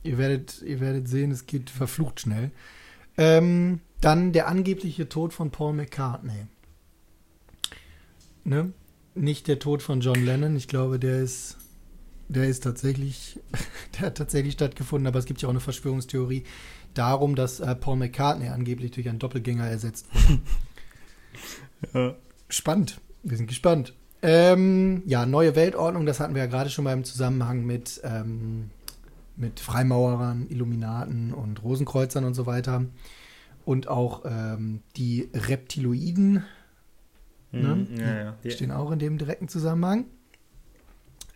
[0.03, 2.51] Ihr werdet, ihr werdet sehen, es geht verflucht schnell.
[3.17, 6.47] Ähm, dann der angebliche Tod von Paul McCartney.
[8.45, 8.73] Ne?
[9.15, 10.57] Nicht der Tod von John Lennon.
[10.57, 11.59] Ich glaube, der ist,
[12.29, 13.41] der ist tatsächlich,
[13.99, 15.07] der hat tatsächlich stattgefunden.
[15.07, 16.45] Aber es gibt ja auch eine Verschwörungstheorie
[16.95, 20.41] darum, dass äh, Paul McCartney angeblich durch einen Doppelgänger ersetzt wurde.
[21.95, 22.17] Ja.
[22.49, 23.01] Spannend.
[23.23, 23.95] Wir sind gespannt.
[24.21, 28.71] Ähm, ja, neue Weltordnung, das hatten wir ja gerade schon mal im Zusammenhang mit, ähm,
[29.37, 32.85] mit Freimaurern, Illuminaten und Rosenkreuzern und so weiter.
[33.65, 36.43] Und auch ähm, die Reptiloiden
[37.51, 37.87] Ne?
[37.91, 38.37] Mhm, ja, ja.
[38.45, 40.07] die stehen auch in dem direkten Zusammenhang.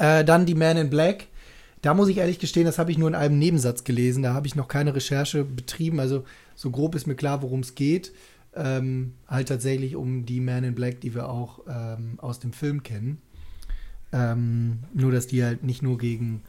[0.02, 1.28] Äh, dann die Man in Black.
[1.80, 4.24] Da muss ich ehrlich gestehen, das habe ich nur in einem Nebensatz gelesen.
[4.24, 6.00] Da habe ich noch keine Recherche betrieben.
[6.00, 6.24] Also
[6.56, 8.12] so grob ist mir klar, worum es geht.
[8.54, 12.82] Ähm, halt tatsächlich um die Man in Black, die wir auch ähm, aus dem Film
[12.82, 13.22] kennen.
[14.12, 16.42] Ähm, nur, dass die halt nicht nur gegen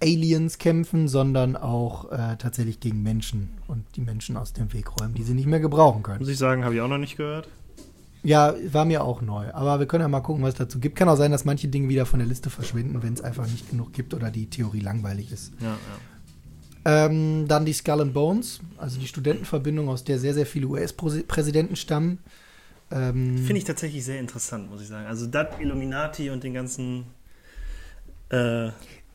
[0.00, 5.14] Aliens kämpfen, sondern auch äh, tatsächlich gegen Menschen und die Menschen aus dem Weg räumen,
[5.14, 6.20] die sie nicht mehr gebrauchen können.
[6.20, 7.48] Muss ich sagen, habe ich auch noch nicht gehört.
[8.22, 9.52] Ja, war mir auch neu.
[9.52, 10.96] Aber wir können ja mal gucken, was es dazu gibt.
[10.96, 13.70] Kann auch sein, dass manche Dinge wieder von der Liste verschwinden, wenn es einfach nicht
[13.70, 15.52] genug gibt oder die Theorie langweilig ist.
[15.60, 15.76] Ja, ja.
[16.84, 21.76] Ähm, dann die Skull and Bones, also die Studentenverbindung, aus der sehr, sehr viele US-Präsidenten
[21.76, 22.18] stammen.
[22.90, 25.06] Ähm, Finde ich tatsächlich sehr interessant, muss ich sagen.
[25.06, 27.04] Also das Illuminati und den ganzen
[28.30, 28.66] äh,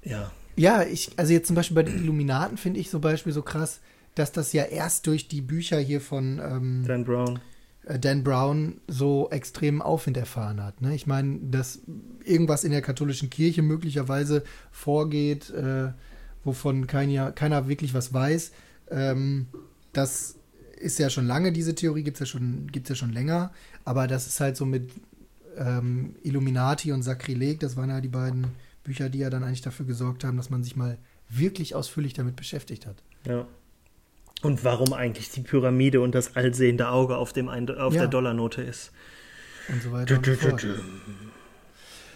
[0.03, 0.31] ja.
[0.55, 3.79] Ja, ich, also jetzt zum Beispiel bei den Illuminaten finde ich zum Beispiel so krass,
[4.15, 7.39] dass das ja erst durch die Bücher hier von ähm, Dan Brown.
[7.85, 10.81] Äh, Dan Brown so extremen Aufwind erfahren hat.
[10.81, 10.95] Ne?
[10.95, 11.79] Ich meine, dass
[12.23, 15.91] irgendwas in der katholischen Kirche möglicherweise vorgeht, äh,
[16.43, 18.51] wovon keiner, keiner wirklich was weiß,
[18.91, 19.47] ähm,
[19.93, 20.35] das
[20.79, 23.51] ist ja schon lange, diese Theorie gibt es ja, schon- ja schon länger,
[23.85, 24.91] aber das ist halt so mit
[25.57, 28.47] ähm, Illuminati und Sakrileg, das waren ja die beiden
[28.83, 30.97] Bücher, die ja dann eigentlich dafür gesorgt haben, dass man sich mal
[31.29, 32.97] wirklich ausführlich damit beschäftigt hat.
[33.25, 33.47] Ja.
[34.43, 38.01] Und warum eigentlich die Pyramide und das allsehende Auge auf, dem ein, auf Ja.
[38.01, 38.91] der Dollarnote ist.
[39.69, 40.65] und so weiter und so fort.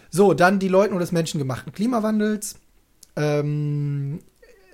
[0.09, 2.59] So, dann die Leugnung des menschengemachten Klimawandels.
[3.15, 4.19] Ähm,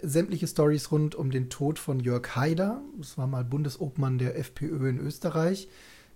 [0.02, 2.82] sämtliche Stories rund um den Tod von Jörg Haider.
[2.98, 5.70] Das war mal Bundesobmann der FPÖ in Österreich.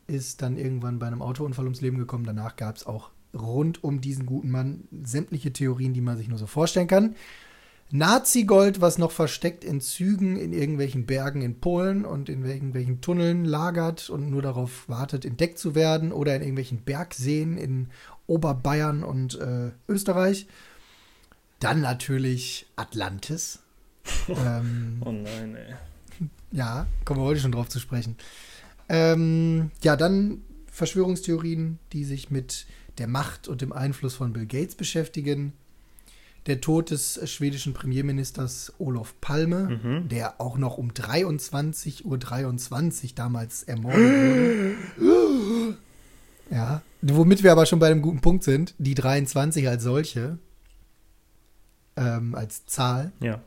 [0.08, 2.26] Ist dann irgendwann bei einem Autounfall ums Leben gekommen.
[2.26, 6.38] Danach gab es auch rund um diesen guten Mann sämtliche Theorien, die man sich nur
[6.38, 7.16] so vorstellen kann.
[7.90, 13.46] Nazi-Gold, was noch versteckt in Zügen in irgendwelchen Bergen in Polen und in irgendwelchen Tunneln
[13.46, 17.88] lagert und nur darauf wartet, entdeckt zu werden oder in irgendwelchen Bergseen in
[18.28, 20.48] Oberbayern und äh, Österreich.
[21.60, 23.60] Dann natürlich Atlantis.
[24.28, 26.28] ähm, Oh nein, ey.
[26.52, 28.18] ja, kommen wir heute schon drauf zu sprechen.
[28.90, 34.76] Ähm, ja, dann Verschwörungstheorien, die sich mit der Macht und dem Einfluss von Bill Gates
[34.76, 35.54] beschäftigen.
[36.48, 40.08] Der Tod des schwedischen Premierministers Olof Palme, Mhm.
[40.10, 45.78] der auch noch um 23.23 Uhr 23 damals ermordet wurde.
[46.50, 50.38] ja, womit wir aber schon bei einem guten Punkt sind, die 23 als solche,
[51.98, 53.12] ähm, als Zahl.
[53.20, 53.42] Ja.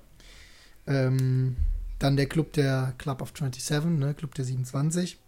[0.86, 1.56] Ähm,
[1.98, 5.18] dann der Club der Club of 27, ne, Club der 27.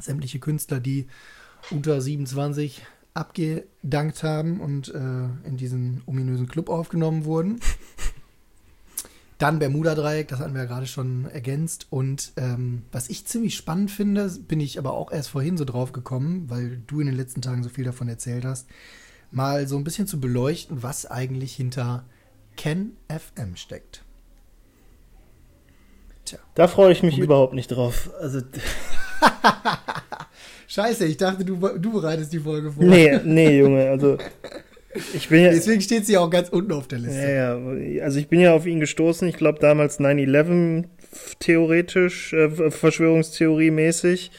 [0.00, 1.06] Sämtliche Künstler, die
[1.70, 2.82] unter 27
[3.18, 7.60] abgedankt haben und äh, in diesen ominösen Club aufgenommen wurden.
[9.38, 11.86] Dann Bermuda-Dreieck, das hatten wir ja gerade schon ergänzt.
[11.90, 15.92] Und ähm, was ich ziemlich spannend finde, bin ich aber auch erst vorhin so drauf
[15.92, 18.66] gekommen, weil du in den letzten Tagen so viel davon erzählt hast,
[19.30, 22.04] mal so ein bisschen zu beleuchten, was eigentlich hinter
[22.56, 24.02] Ken FM steckt.
[26.54, 28.10] Da freue ich mich überhaupt nicht drauf.
[28.20, 28.42] Also,
[30.68, 32.84] Scheiße, ich dachte, du, du bereitest die Folge vor.
[32.84, 34.18] nee, nee, Junge, also
[35.14, 37.20] ich bin ja, Deswegen steht sie auch ganz unten auf der Liste.
[37.20, 40.84] ja, ja, also ich bin ja auf ihn gestoßen, ich glaube damals 9-11
[41.38, 44.30] theoretisch, äh, Verschwörungstheorie mäßig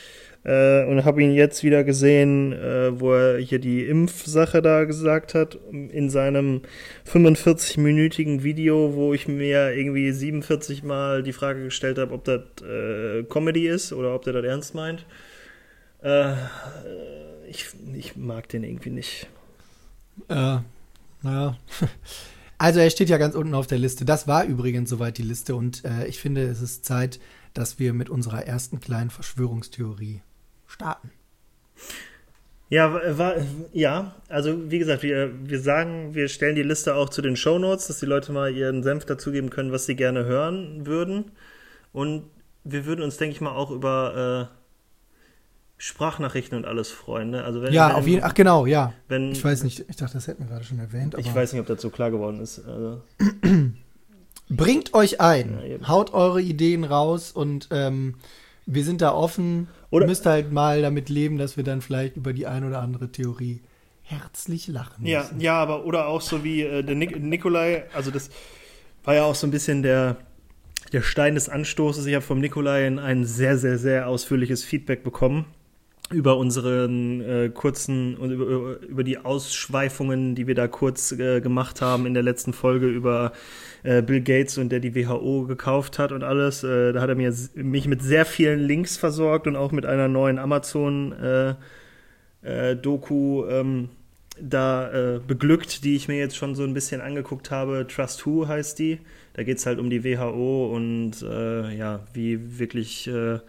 [0.43, 5.33] äh, und habe ihn jetzt wieder gesehen, äh, wo er hier die Impfsache da gesagt
[5.33, 6.61] hat, in seinem
[7.11, 13.23] 45-minütigen Video, wo ich mir irgendwie 47 Mal die Frage gestellt habe, ob das äh,
[13.23, 15.05] Comedy ist oder ob der das ernst meint.
[16.01, 16.33] Äh,
[17.47, 19.27] ich, ich mag den irgendwie nicht.
[20.29, 20.57] Äh,
[21.21, 21.57] naja.
[22.61, 24.03] Also er steht ja ganz unten auf der Liste.
[24.03, 27.17] Das war übrigens soweit die Liste und äh, ich finde, es ist Zeit,
[27.53, 30.21] dass wir mit unserer ersten kleinen Verschwörungstheorie
[30.69, 31.11] starten.
[32.69, 33.35] Ja, war,
[33.73, 37.87] ja, also wie gesagt, wir, wir sagen, wir stellen die Liste auch zu den Shownotes,
[37.87, 41.31] dass die Leute mal ihren Senf dazugeben können, was sie gerne hören würden.
[41.93, 42.25] Und
[42.63, 44.55] wir würden uns, denke ich mal, auch über äh,
[45.77, 47.31] Sprachnachrichten und alles freuen.
[47.31, 47.43] Ne?
[47.43, 48.93] Also wenn, ja, wenn, auf jeden Ach, genau, ja.
[49.07, 51.15] Wenn, ich weiß nicht, ich dachte, das hätten wir gerade schon erwähnt.
[51.17, 52.59] ich weiß nicht, ob das so klar geworden ist.
[52.67, 53.01] Also.
[54.49, 58.15] Bringt euch ein, Ja, haut eure Ideen raus und ähm,
[58.71, 59.67] wir sind da offen.
[59.89, 63.11] Oder- müsst halt mal damit leben, dass wir dann vielleicht über die ein oder andere
[63.11, 63.61] Theorie
[64.03, 65.39] herzlich lachen Ja, müssen.
[65.41, 68.29] ja, aber oder auch so wie äh, der Nik Nikolai, also das
[69.03, 70.17] war ja auch so ein bisschen der,
[70.93, 72.05] der Stein des Anstoßes.
[72.05, 75.45] Ich habe vom Nikolai ein sehr, sehr, sehr ausführliches Feedback bekommen
[76.11, 81.81] über unseren äh, kurzen und über, über- die Ausschweifungen, die wir da kurz äh, gemacht
[81.81, 83.31] haben in der letzten Folge über
[83.83, 86.63] äh, Bill Gates und der die WHO gekauft hat und alles.
[86.63, 90.07] Äh, da hat er mir mich mit sehr vielen Links versorgt und auch mit einer
[90.07, 91.53] neuen Amazon äh,
[92.41, 93.89] äh, Doku ähm,
[94.41, 97.85] da äh, beglückt, die ich mir jetzt schon so ein bisschen angeguckt habe.
[97.87, 98.99] Trust Who heißt die.
[99.33, 103.39] Da geht es halt um die WHO und äh, ja, wie wirklich äh,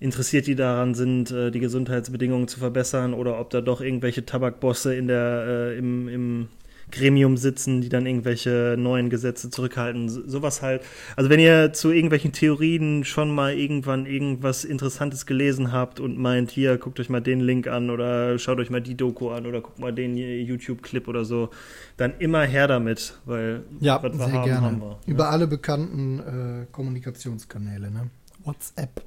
[0.00, 4.94] interessiert die daran sind, äh, die Gesundheitsbedingungen zu verbessern oder ob da doch irgendwelche Tabakbosse
[4.94, 6.48] in der, äh, im, im
[6.90, 10.08] Gremium sitzen, die dann irgendwelche neuen Gesetze zurückhalten.
[10.08, 10.82] So, sowas halt.
[11.16, 16.50] Also wenn ihr zu irgendwelchen Theorien schon mal irgendwann irgendwas Interessantes gelesen habt und meint,
[16.50, 19.60] hier, guckt euch mal den Link an oder schaut euch mal die Doku an oder
[19.60, 21.50] guckt mal den YouTube-Clip oder so,
[21.96, 24.66] dann immer her damit, weil Ja, was wir sehr haben, gerne.
[24.66, 24.98] haben wir.
[25.06, 28.10] Über alle bekannten äh, Kommunikationskanäle, ne?
[28.44, 29.02] WhatsApp,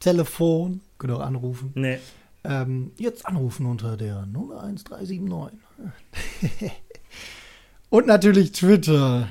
[0.00, 1.72] Telefon, könnt auch anrufen.
[1.74, 1.98] Nee.
[2.44, 5.58] Ähm, jetzt anrufen unter der 01379.
[7.90, 9.28] Und natürlich Twitter.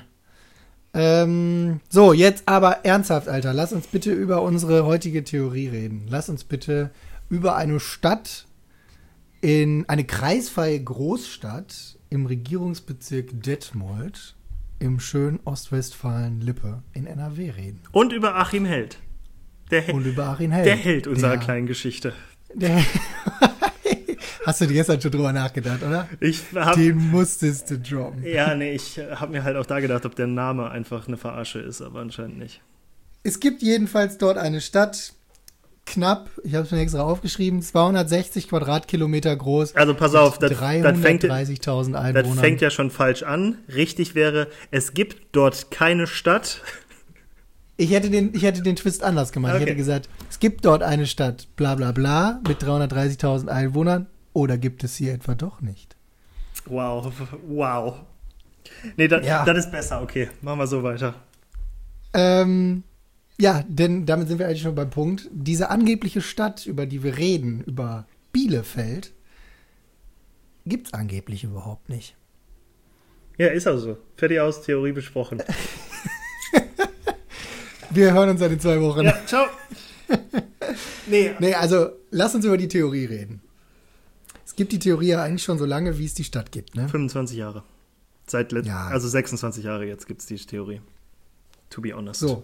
[0.94, 3.54] Ähm, so, jetzt aber ernsthaft, Alter.
[3.54, 6.06] Lass uns bitte über unsere heutige Theorie reden.
[6.10, 6.92] Lass uns bitte
[7.30, 8.48] über eine Stadt
[9.42, 14.36] in eine kreisfreie Großstadt im Regierungsbezirk Detmold
[14.80, 17.82] im schönen Ostwestfalen-Lippe in NRW reden.
[17.92, 19.00] Und über Achim Held.
[19.72, 20.66] Der, Und über Achim Held.
[20.66, 22.14] der Held unserer Der- kleinen Geschichte.
[22.54, 22.84] Der
[24.46, 26.08] Hast du dir gestern schon drüber nachgedacht, oder?
[26.20, 28.24] Ich hab, Den musstest du droppen.
[28.24, 31.60] ja, nee, ich habe mir halt auch da gedacht, ob der Name einfach eine Verarsche
[31.60, 32.62] ist, aber anscheinend nicht.
[33.24, 35.14] Es gibt jedenfalls dort eine Stadt,
[35.88, 39.76] knapp, ich habe es mir extra aufgeschrieben, 260 Quadratkilometer groß.
[39.76, 43.58] Also pass auf, das, das, fängt, 330.000 das fängt ja schon falsch an.
[43.74, 46.62] Richtig wäre, es gibt dort keine Stadt.
[47.78, 49.52] Ich, hätte den, ich hätte den Twist anders gemacht.
[49.56, 49.66] Ich Okay.
[49.72, 54.08] hätte gesagt, es gibt dort eine Stadt, bla bla bla, mit 330.000 Einwohnern.
[54.34, 55.96] Oder gibt es sie etwa doch nicht?
[56.66, 57.12] Wow,
[57.48, 57.96] wow.
[58.98, 59.44] Nee, das, Ja.
[59.44, 60.02] ist besser.
[60.02, 61.16] Okay, machen wir so weiter.
[62.14, 62.84] Ähm,
[63.40, 65.30] ja, denn damit sind wir eigentlich schon beim Punkt.
[65.32, 69.12] Diese angebliche Stadt, über die wir reden, über Bielefeld,
[70.66, 72.16] gibt es angeblich überhaupt nicht.
[73.38, 73.98] Ja, ist also.
[74.16, 75.44] Fertig aus, Theorie besprochen.
[77.96, 79.06] Wir hören uns dann in zwei Wochen.
[79.06, 79.46] Ja, ciao.
[81.08, 83.42] Nee, Nee, also lass uns über die Theorie reden.
[84.46, 86.90] Es gibt die Theorie ja eigentlich schon so lange, wie es die Stadt gibt, ne?
[86.90, 87.64] 25 Jahre.
[88.28, 88.88] Seit let Ja.
[88.88, 90.82] also 26 Jahre jetzt gibt es die Theorie.
[91.70, 92.20] To be honest.
[92.20, 92.44] So.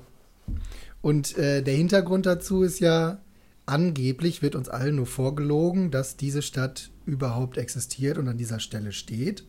[1.02, 3.20] Und äh, der Hintergrund dazu ist ja,
[3.66, 8.92] angeblich wird uns allen nur vorgelogen, dass diese Stadt überhaupt existiert und an dieser Stelle
[8.92, 9.44] steht.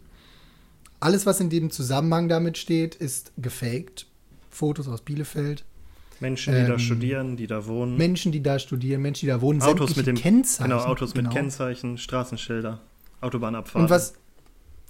[1.00, 4.07] Alles, was in dem Zusammenhang damit steht, ist gefaked.
[4.48, 5.64] Fotos aus Bielefeld,
[6.22, 7.98] Menschen, die da Ähm, studieren, die da wohnen.
[7.98, 10.70] Menschen, die da studieren, Menschen, die da wohnen, Autos mit dem Kennzeichen.
[10.70, 11.34] Genau, Autos mit Genau.
[11.34, 12.80] Kennzeichen, Straßenschilder,
[13.20, 13.82] Autobahnabfahrten.
[13.82, 14.14] Und was,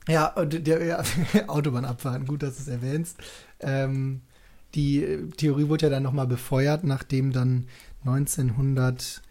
[0.07, 1.03] ja, der, ja
[1.49, 3.17] Autobahnabfahrten, gut, dass du es erwähnst.
[3.59, 4.21] Ähm,
[4.77, 5.05] die
[5.37, 7.67] Theorie wurde ja dann nochmal befeuert, nachdem dann
[8.05, 9.23] 1900,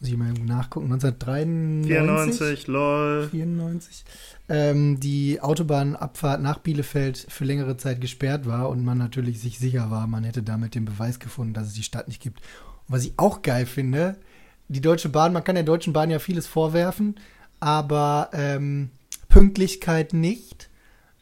[0.00, 3.28] muss ich mal nachgucken, 1993, 94, lol.
[3.30, 4.04] 94,
[4.48, 9.90] ähm, die Autobahnabfahrt nach Bielefeld für längere Zeit gesperrt war und man natürlich sich sicher
[9.90, 12.40] war, man hätte damit den Beweis gefunden, dass es die Stadt nicht gibt.
[12.86, 14.16] Und was ich auch geil finde,
[14.68, 17.16] die Deutsche Bahn, man kann der Deutschen Bahn ja vieles vorwerfen,
[17.58, 18.90] aber ähm,
[19.28, 20.70] Pünktlichkeit nicht.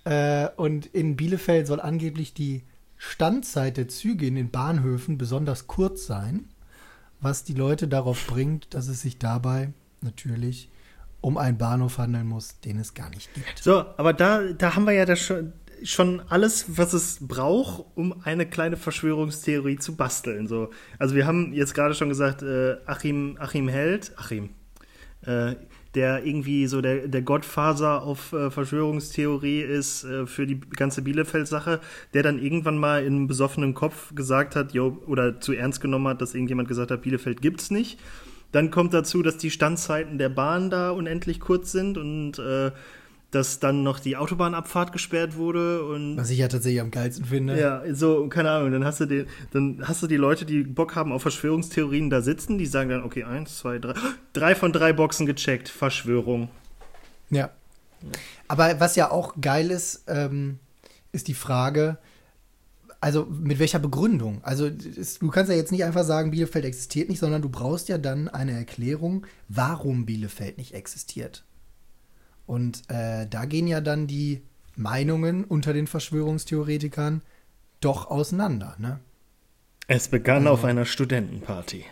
[0.05, 2.65] Äh, und in Bielefeld soll angeblich die
[2.97, 6.49] Standzeit der Züge in den Bahnhöfen besonders kurz sein,
[7.27, 10.71] was die Leute darauf bringt, dass es sich dabei natürlich
[11.21, 13.59] um einen Bahnhof handeln muss, den es gar nicht gibt.
[13.59, 15.53] So, aber da, da haben wir ja das schon,
[15.83, 20.47] schon alles, was es braucht, um eine kleine Verschwörungstheorie zu basteln.
[20.47, 20.71] So.
[21.01, 24.51] Also wir haben jetzt gerade schon gesagt, äh, Achim, Achim Held, Achim,
[25.23, 25.57] äh,
[25.97, 31.81] der irgendwie so der, der Godfather auf äh, Verschwörungstheorie ist äh, für die ganze Bielefeld-Sache,
[32.15, 36.07] der dann irgendwann mal in einem besoffenen Kopf gesagt hat, yo, oder zu ernst genommen
[36.07, 37.99] hat, dass irgendjemand gesagt hat, Bielefeld gibt's nicht.
[38.53, 42.71] Dann kommt dazu, dass die Standzeiten der Bahn da unendlich kurz sind und äh,
[43.37, 47.61] dass dann noch die Autobahnabfahrt gesperrt wurde und Was ich ja tatsächlich am geilsten finde.
[47.61, 50.97] ja, so keine Ahnung, dann hast du den, dann hast du die Leute, die Bock
[50.97, 53.95] haben auf Verschwörungstheorien da sitzen, die sagen dann okay eins, zwei, drei,
[54.33, 56.49] drei von drei Boxen gecheckt, Verschwörung.
[57.29, 57.51] Ja.
[58.49, 60.59] Aber was ja auch geil ist, ähm,
[61.13, 61.99] ist die Frage,
[63.01, 64.41] also mit welcher Begründung?
[64.43, 67.91] Also es, du kannst ja jetzt nicht einfach sagen, Bielefeld existiert nicht, sondern du brauchst
[67.91, 71.45] ja dann eine Erklärung, warum Bielefeld nicht existiert.
[72.47, 74.43] Und äh, da gehen ja dann die
[74.77, 77.23] Meinungen unter den Verschwörungstheoretikern
[77.81, 79.01] doch auseinander, ne?
[79.89, 81.85] Es begann auf einer Studentenparty.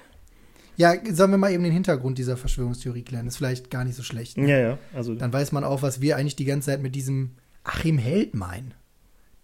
[0.76, 3.28] Ja, sollen wir mal eben den Hintergrund dieser Verschwörungstheorie klären?
[3.28, 4.36] ist vielleicht gar nicht so schlecht.
[4.36, 4.50] Ne?
[4.50, 7.36] Ja, ja, also Dann weiß man auch, was wir eigentlich die ganze Zeit mit diesem
[7.62, 8.74] Achim Held meinen.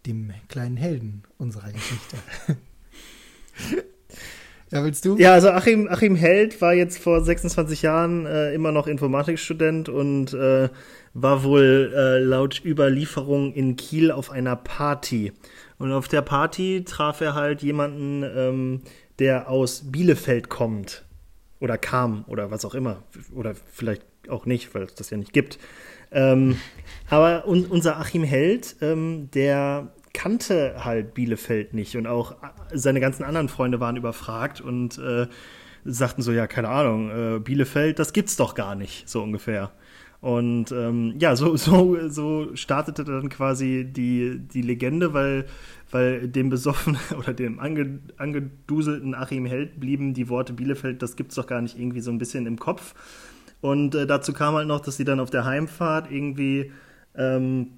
[0.06, 2.16] Dem kleinen Helden unserer Geschichte.
[4.70, 5.16] ja, willst du?
[5.16, 10.32] Ja, also Achim, Achim Held war jetzt vor 26 Jahren äh, immer noch Informatikstudent und
[10.32, 10.68] äh,
[11.14, 15.32] war wohl äh, laut Überlieferung in Kiel auf einer Party.
[15.78, 18.82] Und auf der Party traf er halt jemanden, ähm,
[19.18, 21.04] der aus Bielefeld kommt.
[21.58, 23.02] Oder kam oder was auch immer.
[23.34, 25.58] Oder vielleicht auch nicht, weil es das ja nicht gibt.
[26.12, 26.56] Ähm,
[27.08, 32.36] aber un unser Achim Held, ähm, der kannte halt Bielefeld nicht und auch
[32.72, 35.26] seine ganzen anderen Freunde waren überfragt und äh,
[35.84, 39.70] sagten so, ja, keine Ahnung, äh, Bielefeld, das gibt's doch gar nicht, so ungefähr.
[40.20, 45.46] Und ähm, ja, so, so, so startete dann quasi die, die Legende, weil,
[45.90, 51.36] weil dem besoffenen oder dem ange, angeduselten Achim Held blieben die Worte Bielefeld, das gibt's
[51.36, 52.94] doch gar nicht irgendwie so ein bisschen im Kopf.
[53.60, 56.72] Und äh, dazu kam halt noch, dass sie dann auf der Heimfahrt irgendwie,
[57.14, 57.72] ähm,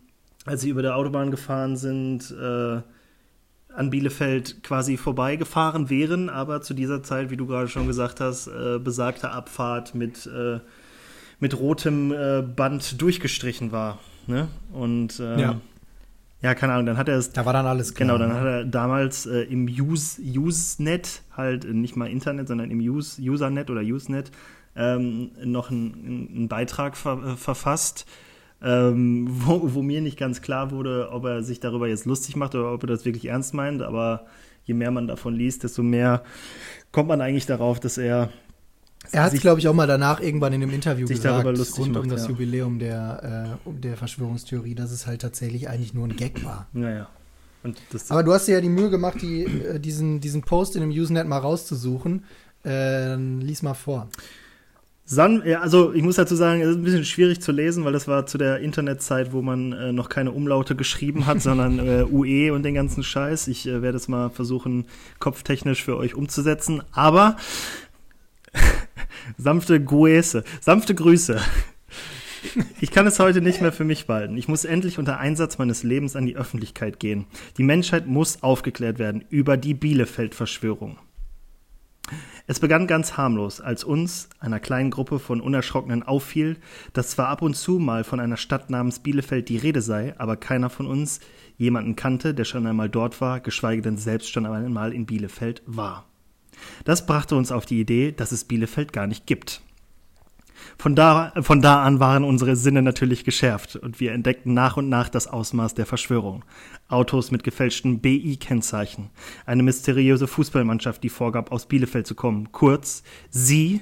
[0.45, 2.80] als sie über der Autobahn gefahren sind, äh,
[3.74, 8.49] an Bielefeld quasi vorbeigefahren wären, aber zu dieser Zeit, wie du gerade schon gesagt hast,
[8.49, 10.61] äh, besagte Abfahrt mit, äh,
[11.40, 13.99] mit rotem äh, Band durchgestrichen war.
[14.26, 14.49] Ne?
[14.72, 15.61] Und äh, Ja.
[16.43, 18.09] ja, keine Ahnung, dann hat er es Da war dann alles klar.
[18.09, 18.40] Genau, dann ne?
[18.40, 23.20] hat er damals äh, im Use, Usenet, halt äh, nicht mal Internet, sondern im Use,
[23.22, 24.30] Usernet oder Usenet,
[24.76, 28.07] ähm, noch einen, einen Beitrag ver, äh, verfasst,
[28.62, 32.54] ähm, wo, wo mir nicht ganz klar wurde, ob er sich darüber jetzt lustig macht
[32.54, 33.82] oder ob er das wirklich ernst meint.
[33.82, 34.26] Aber
[34.64, 36.22] je mehr man davon liest, desto mehr
[36.92, 38.30] kommt man eigentlich darauf, dass er
[39.10, 41.34] Er hat es, sich- glaube ich, auch mal danach irgendwann in einem Interview sich gesagt,
[41.36, 42.30] darüber lustig rund um macht, das ja.
[42.30, 46.68] Jubiläum der, äh, um der Verschwörungstheorie, dass es halt tatsächlich eigentlich nur ein Gag war.
[46.72, 47.08] Naja.
[48.08, 50.90] Aber du hast dir ja die Mühe gemacht, die, äh, diesen, diesen Post in dem
[50.90, 52.24] Usenet mal rauszusuchen.
[52.64, 52.70] Äh,
[53.06, 54.08] dann lies mal vor.
[55.05, 57.92] San ja, also ich muss dazu sagen, es ist ein bisschen schwierig zu lesen, weil
[57.92, 62.05] das war zu der Internetzeit, wo man äh, noch keine Umlaute geschrieben hat, sondern äh,
[62.11, 63.48] UE und den ganzen Scheiß.
[63.48, 64.86] Ich äh, werde es mal versuchen,
[65.18, 66.82] kopftechnisch für euch umzusetzen.
[66.92, 67.36] Aber
[69.36, 71.40] sanfte Grüße, sanfte Grüße.
[72.80, 74.36] Ich kann es heute nicht mehr für mich behalten.
[74.36, 77.26] Ich muss endlich unter Einsatz meines Lebens an die Öffentlichkeit gehen.
[77.57, 80.98] Die Menschheit muss aufgeklärt werden über die Bielefeld-Verschwörung.
[82.46, 86.58] Es begann ganz harmlos, als uns, einer kleinen Gruppe von Unerschrockenen, auffiel,
[86.92, 90.36] dass zwar ab und zu mal von einer Stadt namens Bielefeld die Rede sei, aber
[90.36, 91.20] keiner von uns
[91.56, 96.06] jemanden kannte, der schon einmal dort war, geschweige denn selbst schon einmal in Bielefeld war.
[96.84, 99.62] Das brachte uns auf die Idee, dass es Bielefeld gar nicht gibt.
[100.78, 104.88] Von da, von da an waren unsere Sinne natürlich geschärft und wir entdeckten nach und
[104.88, 106.44] nach das Ausmaß der Verschwörung.
[106.88, 109.11] Autos mit gefälschten BI-Kennzeichen,
[109.46, 112.53] eine mysteriöse Fußballmannschaft, die vorgab, aus Bielefeld zu kommen.
[112.53, 113.80] Kurz, sie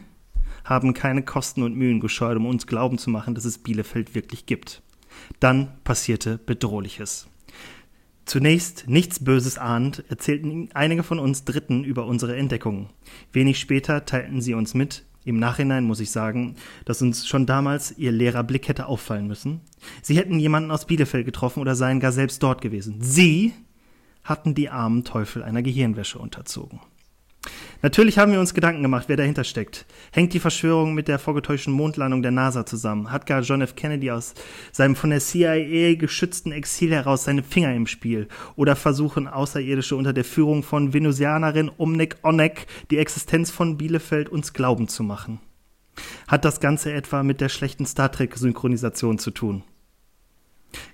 [0.65, 4.47] haben keine Kosten und Mühen gescheut, um uns glauben zu machen, dass es Bielefeld wirklich
[4.47, 4.83] gibt.
[5.41, 7.29] Dann passierte Bedrohliches.
[8.25, 12.91] Zunächst, nichts Böses ahnend, erzählten einige von uns Dritten über unsere Entdeckungen.
[13.33, 17.97] Wenig später teilten sie uns mit, im Nachhinein muss ich sagen, dass uns schon damals
[17.99, 19.61] ihr leerer Blick hätte auffallen müssen.
[20.03, 22.97] Sie hätten jemanden aus Bielefeld getroffen oder seien gar selbst dort gewesen.
[23.01, 23.53] Sie
[24.25, 26.81] hatten die armen Teufel einer Gehirnwäsche unterzogen.
[27.83, 29.87] Natürlich haben wir uns Gedanken gemacht, wer dahinter steckt.
[30.13, 33.11] Hängt die Verschwörung mit der vorgetäuschten Mondlandung der NASA zusammen?
[33.11, 33.75] Hat gar John F.
[33.75, 34.35] Kennedy aus
[34.71, 38.29] seinem von der CIA geschützten Exil heraus seine Finger im Spiel?
[38.55, 44.53] Oder versuchen Außerirdische unter der Führung von Venusianerin Omnek Onek die Existenz von Bielefeld uns
[44.53, 45.41] glauben zu machen?
[46.29, 49.63] Hat das Ganze etwa mit der schlechten Star Trek-Synchronisation zu tun?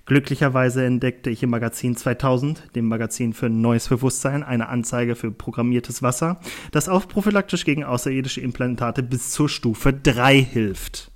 [0.05, 6.01] Glücklicherweise entdeckte ich im Magazin 2000, dem Magazin für neues Bewusstsein, eine Anzeige für programmiertes
[6.01, 6.39] Wasser,
[6.71, 11.11] das auch prophylaktisch gegen außerirdische Implantate bis zur Stufe 3 hilft.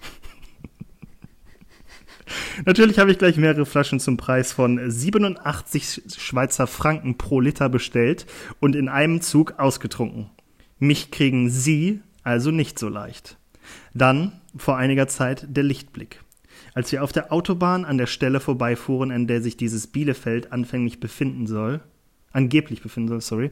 [2.64, 8.26] Natürlich habe ich gleich mehrere Flaschen zum Preis von 87 Schweizer Franken pro Liter bestellt
[8.60, 10.30] und in einem Zug ausgetrunken.
[10.78, 13.36] Mich kriegen Sie also nicht so leicht.
[13.94, 16.20] Dann, vor einiger Zeit, der Lichtblick.
[16.76, 21.00] Als wir auf der Autobahn an der Stelle vorbeifuhren, an der sich dieses Bielefeld anfänglich
[21.00, 21.80] befinden soll,
[22.32, 23.50] angeblich befinden soll, sorry,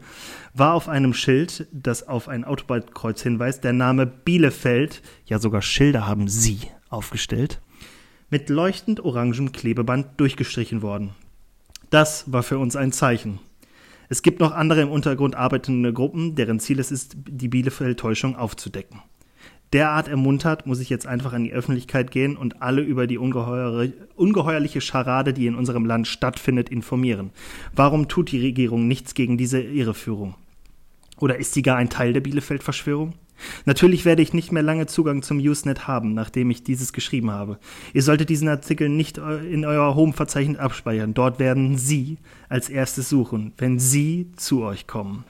[0.53, 6.07] war auf einem Schild, das auf ein Autobahnkreuz hinweist, der Name Bielefeld, ja sogar Schilder
[6.07, 6.59] haben sie
[6.91, 7.63] aufgestellt,
[8.29, 11.15] mit leuchtend orangem Klebeband durchgestrichen worden.
[11.89, 13.39] Das war für uns ein Zeichen.
[14.11, 19.01] Es gibt noch andere im Untergrund arbeitende Gruppen, deren Ziel es ist, die Bielefeld-Täuschung aufzudecken
[19.75, 24.81] derart ermuntert, muss ich jetzt einfach an die Öffentlichkeit gehen und alle über die ungeheuerliche
[24.81, 27.31] Scharade, die in unserem Land stattfindet, informieren.
[27.75, 30.37] Warum tut die Regierung nichts gegen diese Irreführung?
[31.19, 33.13] Oder ist sie gar ein Teil der Bielefeld-Verschwörung?
[33.65, 37.59] Natürlich werde ich nicht mehr lange Zugang zum Usenet haben, nachdem ich dieses geschrieben habe.
[37.93, 41.15] Ihr solltet diesen Artikel nicht in euer Home-Verzeichnis abspeichern.
[41.15, 42.19] Dort werden Sie
[42.49, 45.25] als erstes suchen, wenn Sie zu euch kommen.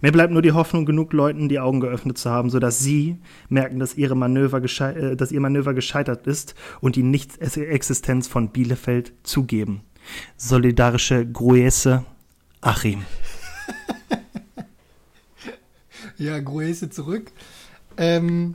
[0.00, 3.78] Mir bleibt nur die Hoffnung, genug Leuten die Augen geöffnet zu haben, sodass sie merken,
[3.78, 9.82] dass, ihre Manöver äh, dass ihr Manöver gescheitert ist und die Nicht-Existenz von Bielefeld zugeben.
[10.36, 12.04] Solidarische Gruese,
[12.60, 13.04] Achim.
[16.16, 17.30] ja, Gruese zurück.
[17.96, 18.54] Ähm,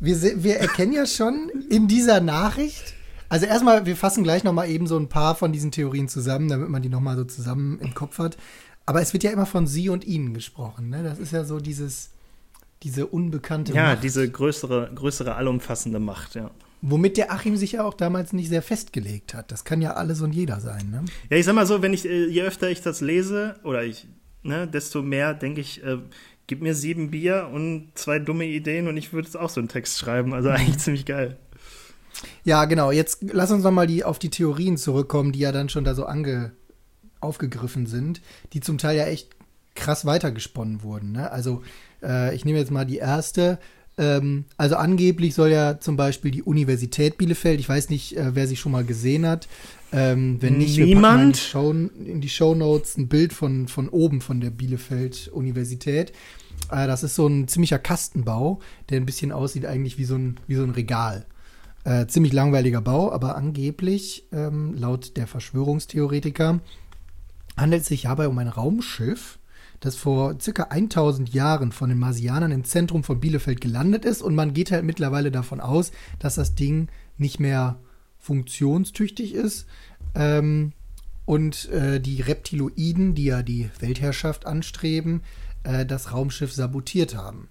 [0.00, 2.94] wir, wir erkennen ja schon in dieser Nachricht,
[3.28, 6.68] also erstmal, wir fassen gleich nochmal eben so ein paar von diesen Theorien zusammen, damit
[6.68, 8.36] man die nochmal so zusammen im Kopf hat.
[8.86, 10.88] Aber es wird ja immer von sie und ihnen gesprochen.
[10.88, 11.02] Ne?
[11.02, 12.10] Das ist ja so dieses,
[12.82, 13.94] diese unbekannte ja, Macht.
[13.96, 16.50] Ja, diese größere, größere, allumfassende Macht, ja.
[16.82, 19.50] Womit der Achim sich ja auch damals nicht sehr festgelegt hat.
[19.50, 21.04] Das kann ja alles und jeder sein, ne?
[21.30, 24.06] Ja, ich sag mal so, wenn ich, äh, je öfter ich das lese, oder ich,
[24.42, 25.98] ne, desto mehr denke ich, äh,
[26.46, 29.68] gib mir sieben Bier und zwei dumme Ideen und ich würde jetzt auch so einen
[29.68, 30.32] Text schreiben.
[30.32, 31.38] Also eigentlich ziemlich geil.
[32.44, 32.90] Ja, genau.
[32.92, 35.94] Jetzt lass uns noch mal die, auf die Theorien zurückkommen, die ja dann schon da
[35.94, 36.52] so ange,
[37.20, 38.20] aufgegriffen sind,
[38.52, 39.28] die zum Teil ja echt
[39.74, 41.12] krass weitergesponnen wurden.
[41.12, 41.30] Ne?
[41.30, 41.62] Also
[42.02, 43.58] äh, ich nehme jetzt mal die erste.
[43.98, 48.46] Ähm, also angeblich soll ja zum Beispiel die Universität Bielefeld, ich weiß nicht, äh, wer
[48.46, 49.48] sie schon mal gesehen hat.
[49.92, 51.36] Ähm, wenn nicht, Niemand?
[51.36, 56.12] Wir packen in, die Show Notes ein Bild von, von oben von der Bielefeld Universität.
[56.70, 58.60] Äh, das ist so ein ziemlicher Kastenbau,
[58.90, 61.26] der ein bisschen aussieht eigentlich wie so ein, wie so ein Regal.
[61.84, 66.60] Äh, ziemlich langweiliger Bau, aber angeblich, ähm, laut der Verschwörungstheoretiker,
[67.56, 69.38] handelt sich dabei um ein Raumschiff,
[69.80, 74.34] das vor circa 1000 Jahren von den Marsianern im Zentrum von Bielefeld gelandet ist und
[74.34, 76.88] man geht halt mittlerweile davon aus, dass das Ding
[77.18, 77.78] nicht mehr
[78.18, 79.66] funktionstüchtig ist
[80.14, 80.72] ähm,
[81.24, 85.22] und äh, die Reptiloiden, die ja die Weltherrschaft anstreben,
[85.62, 87.48] äh, das Raumschiff sabotiert haben.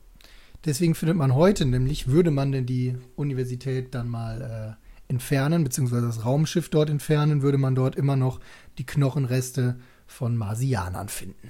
[0.66, 6.08] Deswegen findet man heute nämlich, würde man denn die Universität dann mal äh, entfernen, beziehungsweise
[6.08, 8.40] das Raumschiff dort entfernen, würde man dort immer noch
[8.80, 9.78] die Knochenreste
[10.08, 11.50] von Marsianern finden.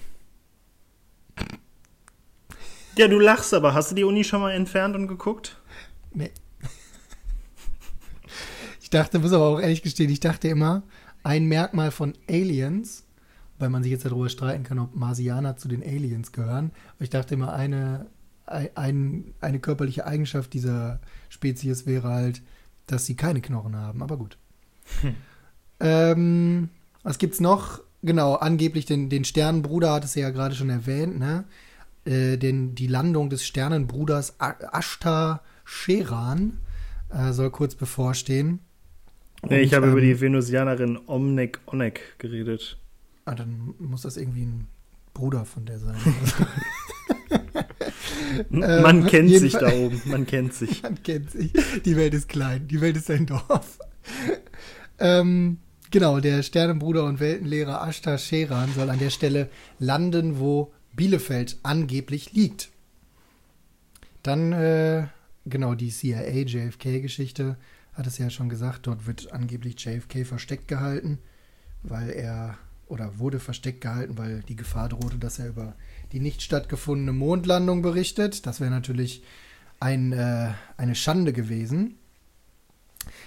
[2.98, 3.74] Ja, du lachst aber.
[3.74, 5.58] Hast du die Uni schon mal entfernt und geguckt?
[6.14, 6.32] Nee.
[8.82, 10.84] Ich dachte, muss aber auch ehrlich gestehen, ich dachte immer,
[11.24, 13.04] ein Merkmal von Aliens,
[13.58, 16.72] weil man sich jetzt darüber streiten kann, ob Marsianer zu den Aliens gehören.
[16.96, 18.06] Aber ich dachte immer, eine,
[18.46, 22.44] ein, eine körperliche Eigenschaft dieser Spezies wäre halt,
[22.86, 24.04] dass sie keine Knochen haben.
[24.04, 24.38] Aber gut.
[25.02, 25.16] Hm.
[25.80, 26.70] Ähm,
[27.04, 27.82] was gibt's noch?
[28.06, 31.46] Genau, angeblich den, den Sternenbruder hat es ja gerade schon erwähnt, ne?
[32.06, 36.60] Äh, den, die Landung des Sternenbruders Ashtar Sheran
[37.10, 38.60] äh, soll kurz bevorstehen.
[39.50, 42.78] Nee, ich habe ähm, über die Venusianerin Omnek Onek geredet.
[43.26, 44.68] Ah, dann muss das irgendwie ein
[45.16, 45.96] Bruder von der sein.
[48.52, 50.84] man ähm, kennt sich da oben, man kennt sich.
[50.84, 51.52] Man kennt sich.
[51.84, 53.80] Die Welt ist klein, die Welt ist ein Dorf.
[55.00, 55.58] ähm,
[55.96, 62.34] Genau, der Sternenbruder und Weltenlehrer Ashtar Sheran soll an der Stelle landen, wo Bielefeld angeblich
[62.34, 62.70] liegt.
[64.22, 65.08] Dann, äh,
[65.46, 67.56] genau, die CIA-JFK-Geschichte
[67.94, 71.20] hat es ja schon gesagt, dort wird angeblich JFK versteckt gehalten,
[71.82, 75.76] weil er, oder wurde versteckt gehalten, weil die Gefahr drohte, dass er über
[76.12, 78.46] die nicht stattgefundene Mondlandung berichtet.
[78.46, 79.24] Das wäre natürlich
[79.80, 81.96] ein, äh, eine Schande gewesen.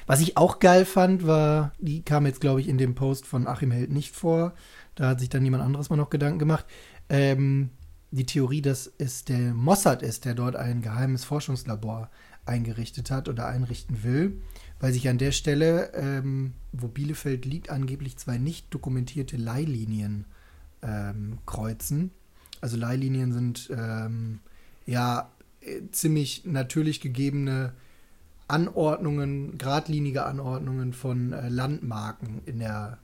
[0.08, 3.46] Was ich auch geil fand, war, die kam jetzt, glaube ich, in dem Post von
[3.46, 4.54] Achim Held nicht vor.
[4.94, 6.64] Da hat sich dann jemand anderes mal noch Gedanken gemacht.
[7.10, 7.68] Ähm,
[8.10, 12.10] die Theorie, dass es der Mossad ist, der dort ein geheimes Forschungslabor
[12.46, 14.40] eingerichtet hat oder einrichten will,
[14.80, 20.24] weil sich an der Stelle, ähm, wo Bielefeld liegt, angeblich zwei nicht dokumentierte Leihlinien
[20.80, 22.12] ähm, kreuzen.
[22.62, 24.40] Also Leihlinien sind ähm,
[24.86, 25.30] ja
[25.60, 27.74] äh, ziemlich natürlich gegebene
[28.48, 32.98] Anordnungen, geradlinige Anordnungen von äh, Landmarken in der,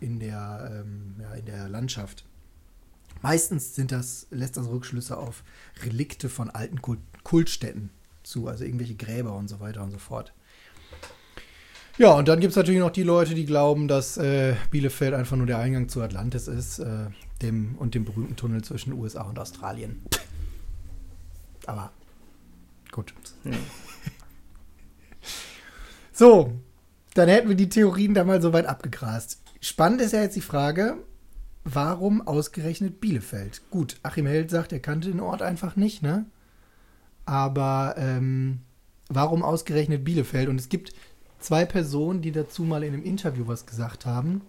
[0.00, 2.24] in, der, ähm, ja, in der Landschaft.
[3.22, 5.42] Meistens sind das, lässt das Rückschlüsse auf
[5.82, 7.88] Relikte von alten Kult Kultstätten
[8.22, 10.34] zu, also irgendwelche Gräber und so weiter und so fort.
[11.96, 15.38] Ja, und dann gibt es natürlich noch die Leute, die glauben, dass äh, Bielefeld einfach
[15.38, 17.06] nur der Eingang zu Atlantis ist äh,
[17.40, 20.02] dem, und dem berühmten Tunnel zwischen USA und Australien.
[21.66, 21.92] Aber
[22.90, 23.14] gut.
[23.44, 23.52] Ja.
[26.14, 26.52] So,
[27.14, 29.42] dann hätten wir die Theorien da mal so weit abgegrast.
[29.60, 30.96] Spannend ist ja jetzt die Frage,
[31.64, 33.62] warum ausgerechnet Bielefeld?
[33.70, 36.26] Gut, Achim Held sagt, er kannte den Ort einfach nicht, ne?
[37.26, 38.60] Aber ähm,
[39.08, 40.48] warum ausgerechnet Bielefeld?
[40.48, 40.92] Und es gibt
[41.40, 44.42] zwei Personen, die dazu mal in einem Interview was gesagt haben.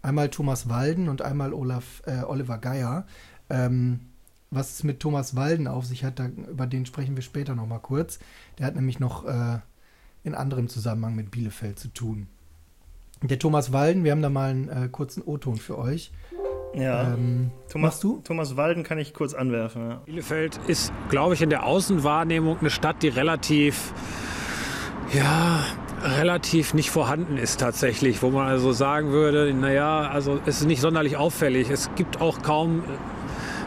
[0.00, 3.06] Einmal Thomas Walden und einmal Olaf, äh, Oliver Geier.
[3.50, 4.00] Ähm,
[4.50, 7.80] was es mit Thomas Walden auf sich hat, da, über den sprechen wir später nochmal
[7.80, 8.20] kurz.
[8.58, 9.58] Der hat nämlich noch äh,
[10.24, 12.26] in anderem Zusammenhang mit Bielefeld zu tun.
[13.22, 16.10] Der Thomas Walden, wir haben da mal einen äh, kurzen O-Ton für euch.
[16.74, 17.14] Ja.
[17.14, 18.20] Ähm, Thomas, du?
[18.24, 19.90] Thomas Walden kann ich kurz anwerfen.
[19.90, 19.94] Ja.
[20.04, 23.92] Bielefeld ist, glaube ich, in der Außenwahrnehmung eine Stadt, die relativ,
[25.12, 25.64] ja,
[26.02, 30.80] relativ nicht vorhanden ist tatsächlich, wo man also sagen würde, naja, also es ist nicht
[30.80, 31.70] sonderlich auffällig.
[31.70, 32.82] Es gibt auch kaum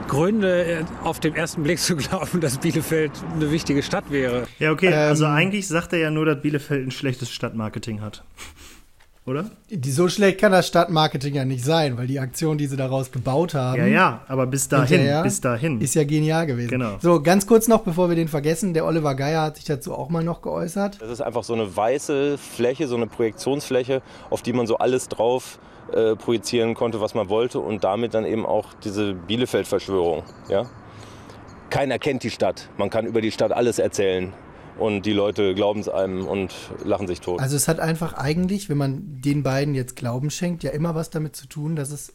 [0.07, 4.47] Gründe, äh, auf den ersten Blick zu glauben, dass Bielefeld eine wichtige Stadt wäre.
[4.59, 8.23] Ja, okay, also ähm, eigentlich sagt er ja nur, dass Bielefeld ein schlechtes Stadtmarketing hat
[9.25, 9.51] oder?
[9.69, 13.11] Die, so schlecht kann das Stadtmarketing ja nicht sein, weil die Aktion, die sie daraus
[13.11, 13.79] gebaut haben.
[13.79, 15.81] Ja, ja, aber bis dahin, bis dahin.
[15.81, 16.69] Ist ja genial gewesen.
[16.69, 16.97] Genau.
[17.01, 20.09] So, ganz kurz noch, bevor wir den vergessen, der Oliver Geier hat sich dazu auch
[20.09, 21.01] mal noch geäußert.
[21.01, 25.09] Das ist einfach so eine weiße Fläche, so eine Projektionsfläche, auf die man so alles
[25.09, 25.76] drauf äh,
[26.15, 30.69] projizieren konnte, was man wollte und damit dann eben auch diese Bielefeld-Verschwörung, ja.
[31.69, 32.69] Keiner kennt die Stadt.
[32.77, 34.33] Man kann über die Stadt alles erzählen
[34.79, 37.39] und die Leute glauben es einem und lachen sich tot.
[37.39, 41.09] Also es hat einfach eigentlich, wenn man den beiden jetzt Glauben schenkt, ja immer was
[41.09, 42.13] damit zu tun, dass es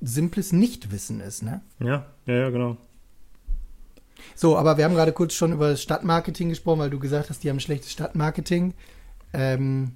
[0.00, 1.62] simples Nichtwissen ist, ne?
[1.78, 2.76] Ja, ja, ja, genau.
[4.34, 7.42] So, aber wir haben gerade kurz schon über das Stadtmarketing gesprochen, weil du gesagt hast,
[7.42, 8.74] die haben ein schlechtes Stadtmarketing.
[9.32, 9.92] Ähm,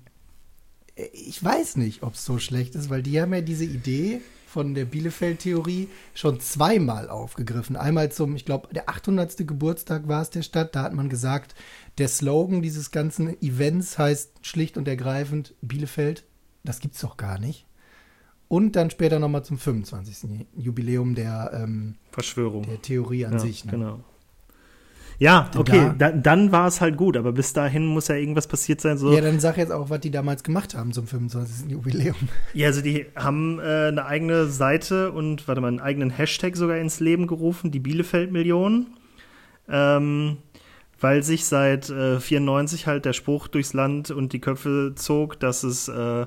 [0.96, 4.74] ich weiß nicht, ob es so schlecht ist, weil die haben ja diese Idee von
[4.74, 7.74] der Bielefeld-Theorie schon zweimal aufgegriffen.
[7.74, 9.48] Einmal zum, ich glaube, der 800.
[9.48, 10.76] Geburtstag war es der Stadt.
[10.76, 11.56] Da hat man gesagt,
[11.98, 16.24] der Slogan dieses ganzen Events heißt schlicht und ergreifend Bielefeld.
[16.62, 17.66] Das gibt's doch gar nicht.
[18.46, 20.46] Und dann später nochmal zum 25.
[20.56, 22.64] Jubiläum der ähm, Verschwörung.
[22.64, 23.64] Der Theorie an ja, sich.
[23.64, 23.72] Ne?
[23.72, 24.04] Genau.
[25.18, 28.80] Ja, okay, da, dann war es halt gut, aber bis dahin muss ja irgendwas passiert
[28.80, 28.98] sein.
[28.98, 29.12] So.
[29.12, 31.70] Ja, dann sag jetzt auch, was die damals gemacht haben zum 25.
[31.70, 32.16] Jubiläum.
[32.52, 36.78] Ja, also die haben äh, eine eigene Seite und, warte mal, einen eigenen Hashtag sogar
[36.78, 38.86] ins Leben gerufen, die Bielefeld-Millionen.
[39.68, 40.38] Ähm,
[41.00, 45.62] weil sich seit äh, 94 halt der Spruch durchs Land und die Köpfe zog, dass
[45.62, 46.26] es, äh,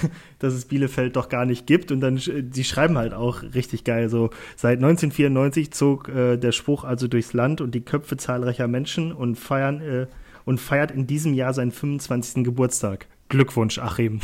[0.38, 1.92] dass es Bielefeld doch gar nicht gibt.
[1.92, 6.84] Und dann, die schreiben halt auch richtig geil, so seit 1994 zog äh, der Spruch
[6.84, 10.06] also durchs Land und die Köpfe zahlreicher Menschen und feiern äh,
[10.44, 12.44] und feiert in diesem Jahr seinen 25.
[12.44, 13.06] Geburtstag.
[13.28, 14.20] Glückwunsch, Achim.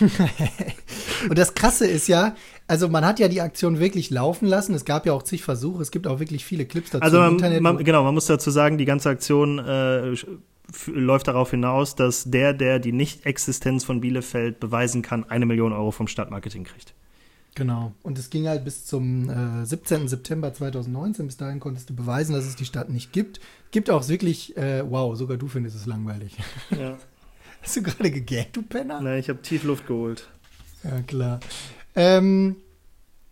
[1.28, 2.34] und das Krasse ist ja,
[2.66, 4.74] also man hat ja die Aktion wirklich laufen lassen.
[4.74, 5.82] Es gab ja auch zig Versuche.
[5.82, 7.62] Es gibt auch wirklich viele Clips dazu also man, im Internet.
[7.62, 10.14] Man, genau, man muss dazu sagen, die ganze Aktion äh,
[10.86, 15.90] läuft darauf hinaus, dass der, der die Nicht-Existenz von Bielefeld beweisen kann, eine Million Euro
[15.90, 16.94] vom Stadtmarketing kriegt.
[17.54, 17.92] Genau.
[18.02, 20.08] Und es ging halt bis zum äh, 17.
[20.08, 21.26] September 2019.
[21.26, 23.40] Bis dahin konntest du beweisen, dass es die Stadt nicht gibt.
[23.70, 26.36] Gibt auch wirklich, äh, wow, sogar du findest es langweilig.
[26.70, 26.96] Ja.
[27.60, 29.00] Hast du gerade gegaggt, du Penner?
[29.00, 30.28] Nein, ich habe tief Luft geholt.
[30.82, 31.38] Ja, klar.
[31.94, 32.71] Ähm, äh,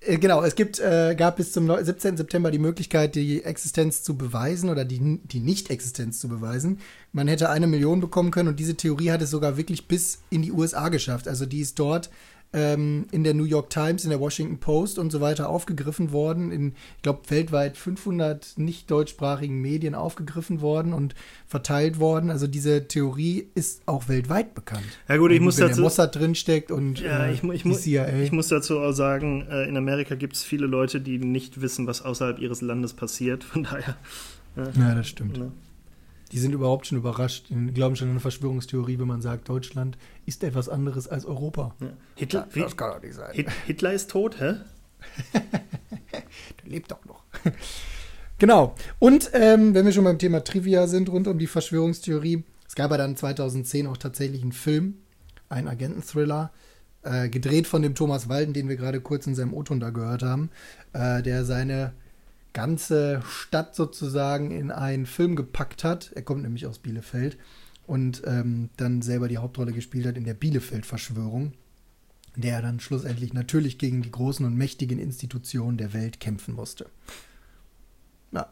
[0.07, 2.17] genau, es gibt, äh, gab bis zum 17.
[2.17, 6.79] September die Möglichkeit, die Existenz zu beweisen oder die, die Nicht-Existenz zu beweisen.
[7.13, 10.43] Man hätte eine Million bekommen können und diese Theorie hat es sogar wirklich bis in
[10.43, 11.29] die USA geschafft.
[11.29, 12.11] Also die ist dort
[12.53, 16.51] ähm, in der New York Times, in der Washington Post und so weiter aufgegriffen worden,
[16.51, 21.15] in, ich glaube, weltweit 500 nicht deutschsprachigen Medien aufgegriffen worden und
[21.47, 22.31] verteilt worden.
[22.31, 24.85] Also diese Theorie ist auch weltweit bekannt.
[25.09, 25.77] Ja gut, ich muss wenn dazu...
[25.77, 28.09] Der Mossad drinsteckt und ja, äh, ich, ich, die CIA.
[28.19, 31.87] Ich muss dazu auch sagen, äh, in Amerika gibt es viele Leute, die nicht wissen,
[31.87, 33.45] was außerhalb ihres Landes passiert.
[33.45, 33.97] Von daher...
[34.57, 35.39] Äh, ja, das stimmt.
[35.39, 35.51] Ja.
[36.33, 37.47] Die sind überhaupt schon überrascht.
[37.51, 41.75] Die glauben schon an eine Verschwörungstheorie, wenn man sagt, Deutschland ist etwas anderes als Europa.
[41.81, 41.93] Ja.
[42.15, 43.47] Hitler, ja, das kann doch nicht sein.
[43.67, 44.57] Hitler ist tot, hä?
[45.33, 47.25] Der lebt doch noch.
[48.39, 48.75] genau.
[48.99, 52.93] Und ähm, wenn wir schon beim Thema Trivia sind, rund um die Verschwörungstheorie, es gab
[52.93, 54.99] ja dann 2010 auch tatsächlich einen Film,
[55.49, 56.53] einen Agenten-Thriller,
[57.03, 60.23] äh, gedreht von dem Thomas Walden, den wir gerade kurz in seinem O-Ton da gehört
[60.23, 60.51] haben,
[60.93, 61.95] äh, der seine
[62.53, 66.13] ganze Stadt sozusagen in einen Film gepackt hat.
[66.15, 67.39] Er kommt nämlich aus Bielefeld.
[67.87, 71.55] und ähm, dann selber die Hauptrolle gespielt hat in der Bielefeld-Verschwörung,
[72.37, 76.87] der dann schlussendlich natürlich gegen die großen und mächtigen Institutionen der Welt kämpfen musste.
[78.31, 78.49] Ja.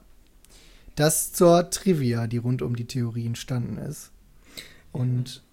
[0.96, 4.10] Das zur Trivia, die rund um die Theorie entstanden ist.
[4.90, 5.44] Und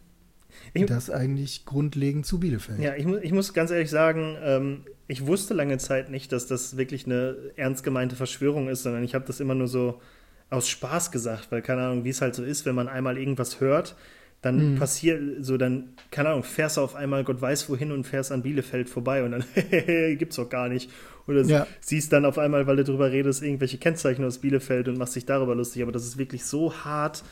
[0.73, 2.79] Ich- das eigentlich grundlegend zu Bielefeld.
[2.79, 6.77] Ja, ich, ich muss ganz ehrlich sagen, ähm, ich wusste lange Zeit nicht, dass das
[6.77, 10.01] wirklich eine ernst gemeinte Verschwörung ist, sondern ich habe das immer nur so
[10.49, 13.59] aus Spaß gesagt, weil keine Ahnung, wie es halt so ist, wenn man einmal irgendwas
[13.61, 13.95] hört,
[14.41, 18.31] dann passiert so, dann, keine Ahnung, fährst du auf einmal Gott weiß wohin und fährst
[18.31, 19.43] an Bielefeld vorbei und dann
[20.19, 20.91] gibt's doch gar nicht.
[21.27, 21.65] Oder Ja.
[21.79, 25.25] siehst dann auf einmal, weil du drüber redest, irgendwelche Kennzeichen aus Bielefeld und machst dich
[25.25, 25.81] darüber lustig.
[25.81, 27.23] Aber dass es wirklich so hart,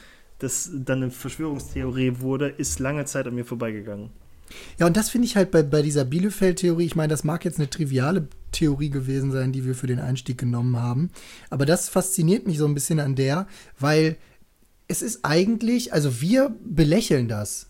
[0.43, 4.09] dass dann eine Verschwörungstheorie wurde, ist lange Zeit an mir vorbeigegangen.
[4.77, 7.59] Ja, und das finde ich halt bei, bei dieser Bielefeld-Theorie, ich meine, das mag jetzt
[7.59, 11.09] eine triviale Theorie gewesen sein, die wir für den Einstieg genommen haben,
[11.49, 13.47] aber das fasziniert mich so ein bisschen an der,
[13.79, 14.17] weil
[14.87, 17.67] es ist eigentlich, also wir belächeln das,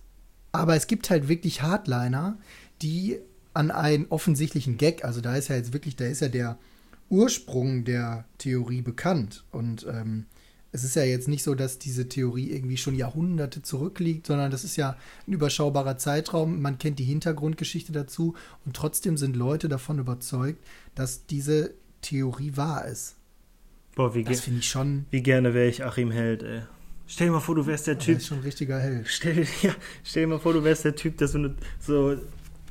[0.51, 2.37] aber es gibt halt wirklich Hardliner,
[2.81, 3.19] die
[3.53, 6.57] an einen offensichtlichen Gag, also da ist ja jetzt wirklich, da ist ja der
[7.09, 10.25] Ursprung der Theorie bekannt und ähm,
[10.73, 14.63] es ist ja jetzt nicht so, dass diese Theorie irgendwie schon Jahrhunderte zurückliegt, sondern das
[14.63, 14.97] ist ja
[15.27, 16.61] ein überschaubarer Zeitraum.
[16.61, 18.33] Man kennt die Hintergrundgeschichte dazu
[18.65, 20.59] und trotzdem sind Leute davon überzeugt,
[20.95, 23.15] dass diese Theorie wahr ist.
[23.95, 26.63] Boah, wie, Das finde ich schon, wie gerne wäre ich Achim Held, ey.
[27.05, 28.17] Stell dir mal vor, du wärst der das Typ.
[28.17, 29.07] ist schon ein richtiger Held.
[29.07, 32.17] Stell, ja, stell dir mal vor, du wärst der Typ, der so eine, so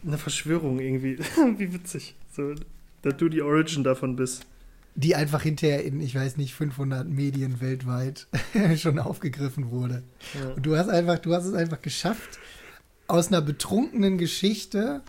[0.05, 1.19] eine Verschwörung irgendwie.
[1.57, 2.17] wie witzig.
[2.33, 2.53] So,
[3.03, 4.45] dass du die Origin davon bist.
[4.95, 8.27] Die einfach hinterher in, ich weiß nicht, 500 Medien weltweit
[8.77, 10.03] schon aufgegriffen wurde.
[10.35, 10.51] Ja.
[10.51, 12.39] Und du hast einfach, du hast es einfach geschafft,
[13.09, 15.03] aus einer betrunkenen Geschichte,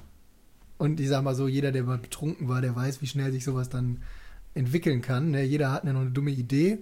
[0.78, 3.44] und ich sag mal so, jeder, der mal betrunken war, der weiß, wie schnell sich
[3.44, 4.02] sowas dann
[4.54, 5.32] entwickeln kann.
[5.32, 5.44] Ne?
[5.44, 6.80] Jeder hat ja noch eine dumme Idee.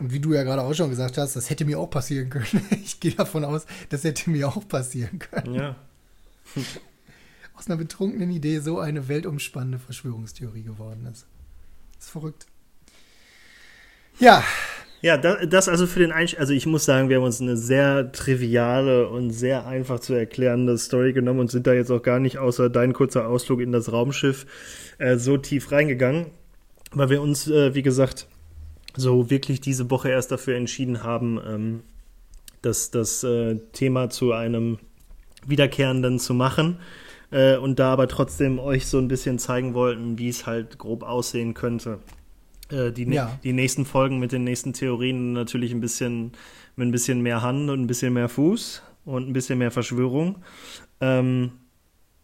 [0.00, 2.62] Und wie du ja gerade auch schon gesagt hast, das hätte mir auch passieren können.
[2.84, 5.54] Ich gehe davon aus, das hätte mir auch passieren können.
[5.54, 5.76] Ja.
[7.54, 11.26] Aus einer betrunkenen Idee so eine weltumspannende Verschwörungstheorie geworden ist.
[12.04, 12.46] Ist verrückt.
[14.18, 14.44] Ja,
[15.00, 16.38] Ja, das, das also für den Einstieg.
[16.38, 20.76] Also ich muss sagen, wir haben uns eine sehr triviale und sehr einfach zu erklärende
[20.76, 23.90] Story genommen und sind da jetzt auch gar nicht, außer dein kurzer Ausflug in das
[23.90, 24.46] Raumschiff,
[24.98, 26.26] äh, so tief reingegangen,
[26.92, 28.28] weil wir uns, äh, wie gesagt,
[28.96, 31.82] so wirklich diese Woche erst dafür entschieden haben, ähm,
[32.60, 34.78] das, das äh, Thema zu einem
[35.46, 36.78] wiederkehrenden zu machen.
[37.34, 41.02] Äh, und da aber trotzdem euch so ein bisschen zeigen wollten, wie es halt grob
[41.02, 41.98] aussehen könnte.
[42.70, 43.36] Äh, die, Ja.
[43.42, 46.30] die nächsten Folgen mit den nächsten Theorien natürlich ein bisschen
[46.76, 50.44] mit ein bisschen mehr Hand und ein bisschen mehr Fuß und ein bisschen mehr Verschwörung.
[51.00, 51.50] Ähm,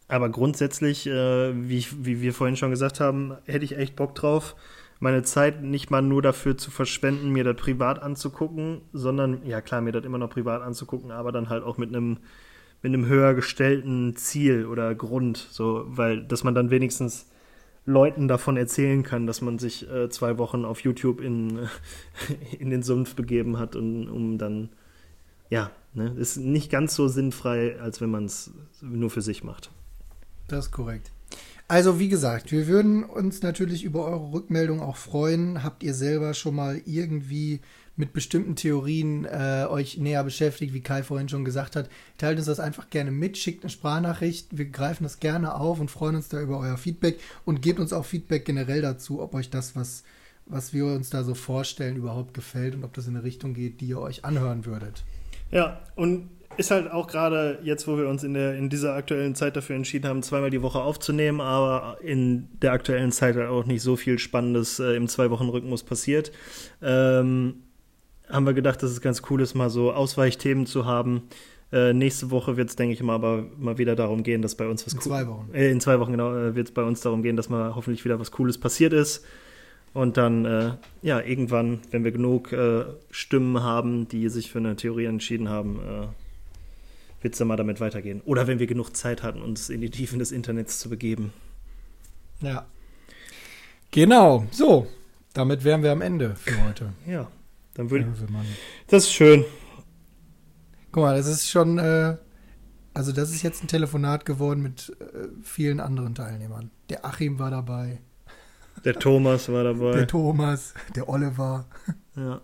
[0.06, 4.14] aber grundsätzlich, äh, wie, ich, wie wir vorhin schon gesagt haben, hätte ich echt Bock
[4.14, 4.54] drauf,
[5.00, 9.80] meine Zeit nicht mal nur dafür zu verschwenden, mir das privat anzugucken, sondern, ja klar,
[9.80, 12.18] mir das immer noch privat anzugucken, aber dann halt auch mit einem
[12.82, 17.26] mit einem höher gestellten Ziel oder Grund, so, weil, dass man dann wenigstens
[17.86, 21.68] Leuten davon erzählen kann, dass man sich äh, zwei Wochen auf YouTube in,
[22.58, 24.70] in den Sumpf begeben hat, und, um dann,
[25.48, 29.70] ja, ne, ist nicht ganz so sinnfrei, als wenn man es nur für sich macht.
[30.48, 31.10] Das ist korrekt.
[31.70, 35.62] Also wie gesagt, wir würden uns natürlich über eure Rückmeldung auch freuen.
[35.62, 37.60] Habt ihr selber schon mal irgendwie
[37.94, 41.88] mit bestimmten Theorien äh, euch näher beschäftigt, wie Kai vorhin schon gesagt hat?
[42.18, 44.58] Teilt uns das einfach gerne mit, schickt eine Sprachnachricht.
[44.58, 47.92] Wir greifen das gerne auf und freuen uns da über euer Feedback und gebt uns
[47.92, 50.02] auch Feedback generell dazu, ob euch das, was,
[50.46, 53.80] was wir uns da so vorstellen, überhaupt gefällt und ob das in eine Richtung geht,
[53.80, 55.04] die ihr euch anhören würdet.
[55.52, 56.30] Ja, und
[56.60, 59.76] ist halt auch gerade jetzt, wo wir uns in, der, in dieser aktuellen Zeit dafür
[59.76, 63.96] entschieden haben, zweimal die Woche aufzunehmen, aber in der aktuellen Zeit halt auch nicht so
[63.96, 66.32] viel Spannendes äh, im Zwei-Wochen-Rhythmus passiert,
[66.82, 67.62] ähm,
[68.28, 71.22] haben wir gedacht, dass es ganz cool ist, mal so Ausweichthemen zu haben.
[71.72, 74.68] Äh, nächste Woche wird es, denke ich mal, aber mal wieder darum gehen, dass bei
[74.68, 75.48] uns was In zwei Wochen.
[75.54, 78.04] Äh, in zwei Wochen, genau, äh, wird es bei uns darum gehen, dass mal hoffentlich
[78.04, 79.24] wieder was Cooles passiert ist.
[79.94, 84.76] Und dann, äh, ja, irgendwann, wenn wir genug äh, Stimmen haben, die sich für eine
[84.76, 85.80] Theorie entschieden haben,
[87.22, 88.20] wird es dann mal damit weitergehen.
[88.24, 91.32] Oder wenn wir genug Zeit hatten, uns in die Tiefen des Internets zu begeben.
[92.40, 92.66] Ja.
[93.90, 94.46] Genau.
[94.50, 94.86] So,
[95.34, 96.92] damit wären wir am Ende für heute.
[97.06, 97.28] Ja,
[97.74, 98.46] dann würde Ja, wenn man-
[98.86, 99.44] Das ist schön.
[100.92, 102.16] Guck mal, das ist schon, äh,
[102.94, 106.70] also das ist jetzt ein Telefonat geworden mit äh, vielen anderen Teilnehmern.
[106.88, 108.00] Der Achim war dabei,
[108.84, 109.92] Der Thomas war dabei.
[109.92, 111.66] der Thomas, der Oliver.
[112.16, 112.40] ja.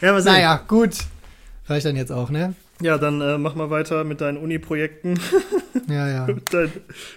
[0.00, 0.32] Ja, sehen.
[0.32, 0.96] Naja, gut.
[1.66, 2.54] Reicht dann jetzt auch, ne?
[2.80, 5.18] Ja, dann äh, mach mal weiter mit deinen Uni-Projekten.
[5.88, 6.26] Ja, ja.
[6.50, 6.70] Dein,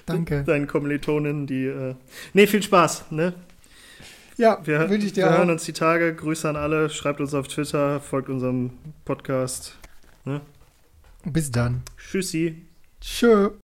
[0.06, 0.44] Danke.
[0.44, 1.66] Deinen Kommilitonen, die.
[1.66, 1.96] Äh
[2.34, 3.34] nee, viel Spaß, ne?
[4.38, 5.54] Ja, Wir, wünsche ich wir dir hören auch.
[5.54, 6.16] uns die Tage.
[6.16, 6.90] Grüße an alle.
[6.90, 8.72] Schreibt uns auf Twitter, folgt unserem
[9.04, 9.78] Podcast.
[10.24, 10.40] Ne?
[11.26, 11.82] Bis dann.
[11.98, 12.62] Tschüssi.
[13.02, 13.52] Tschö.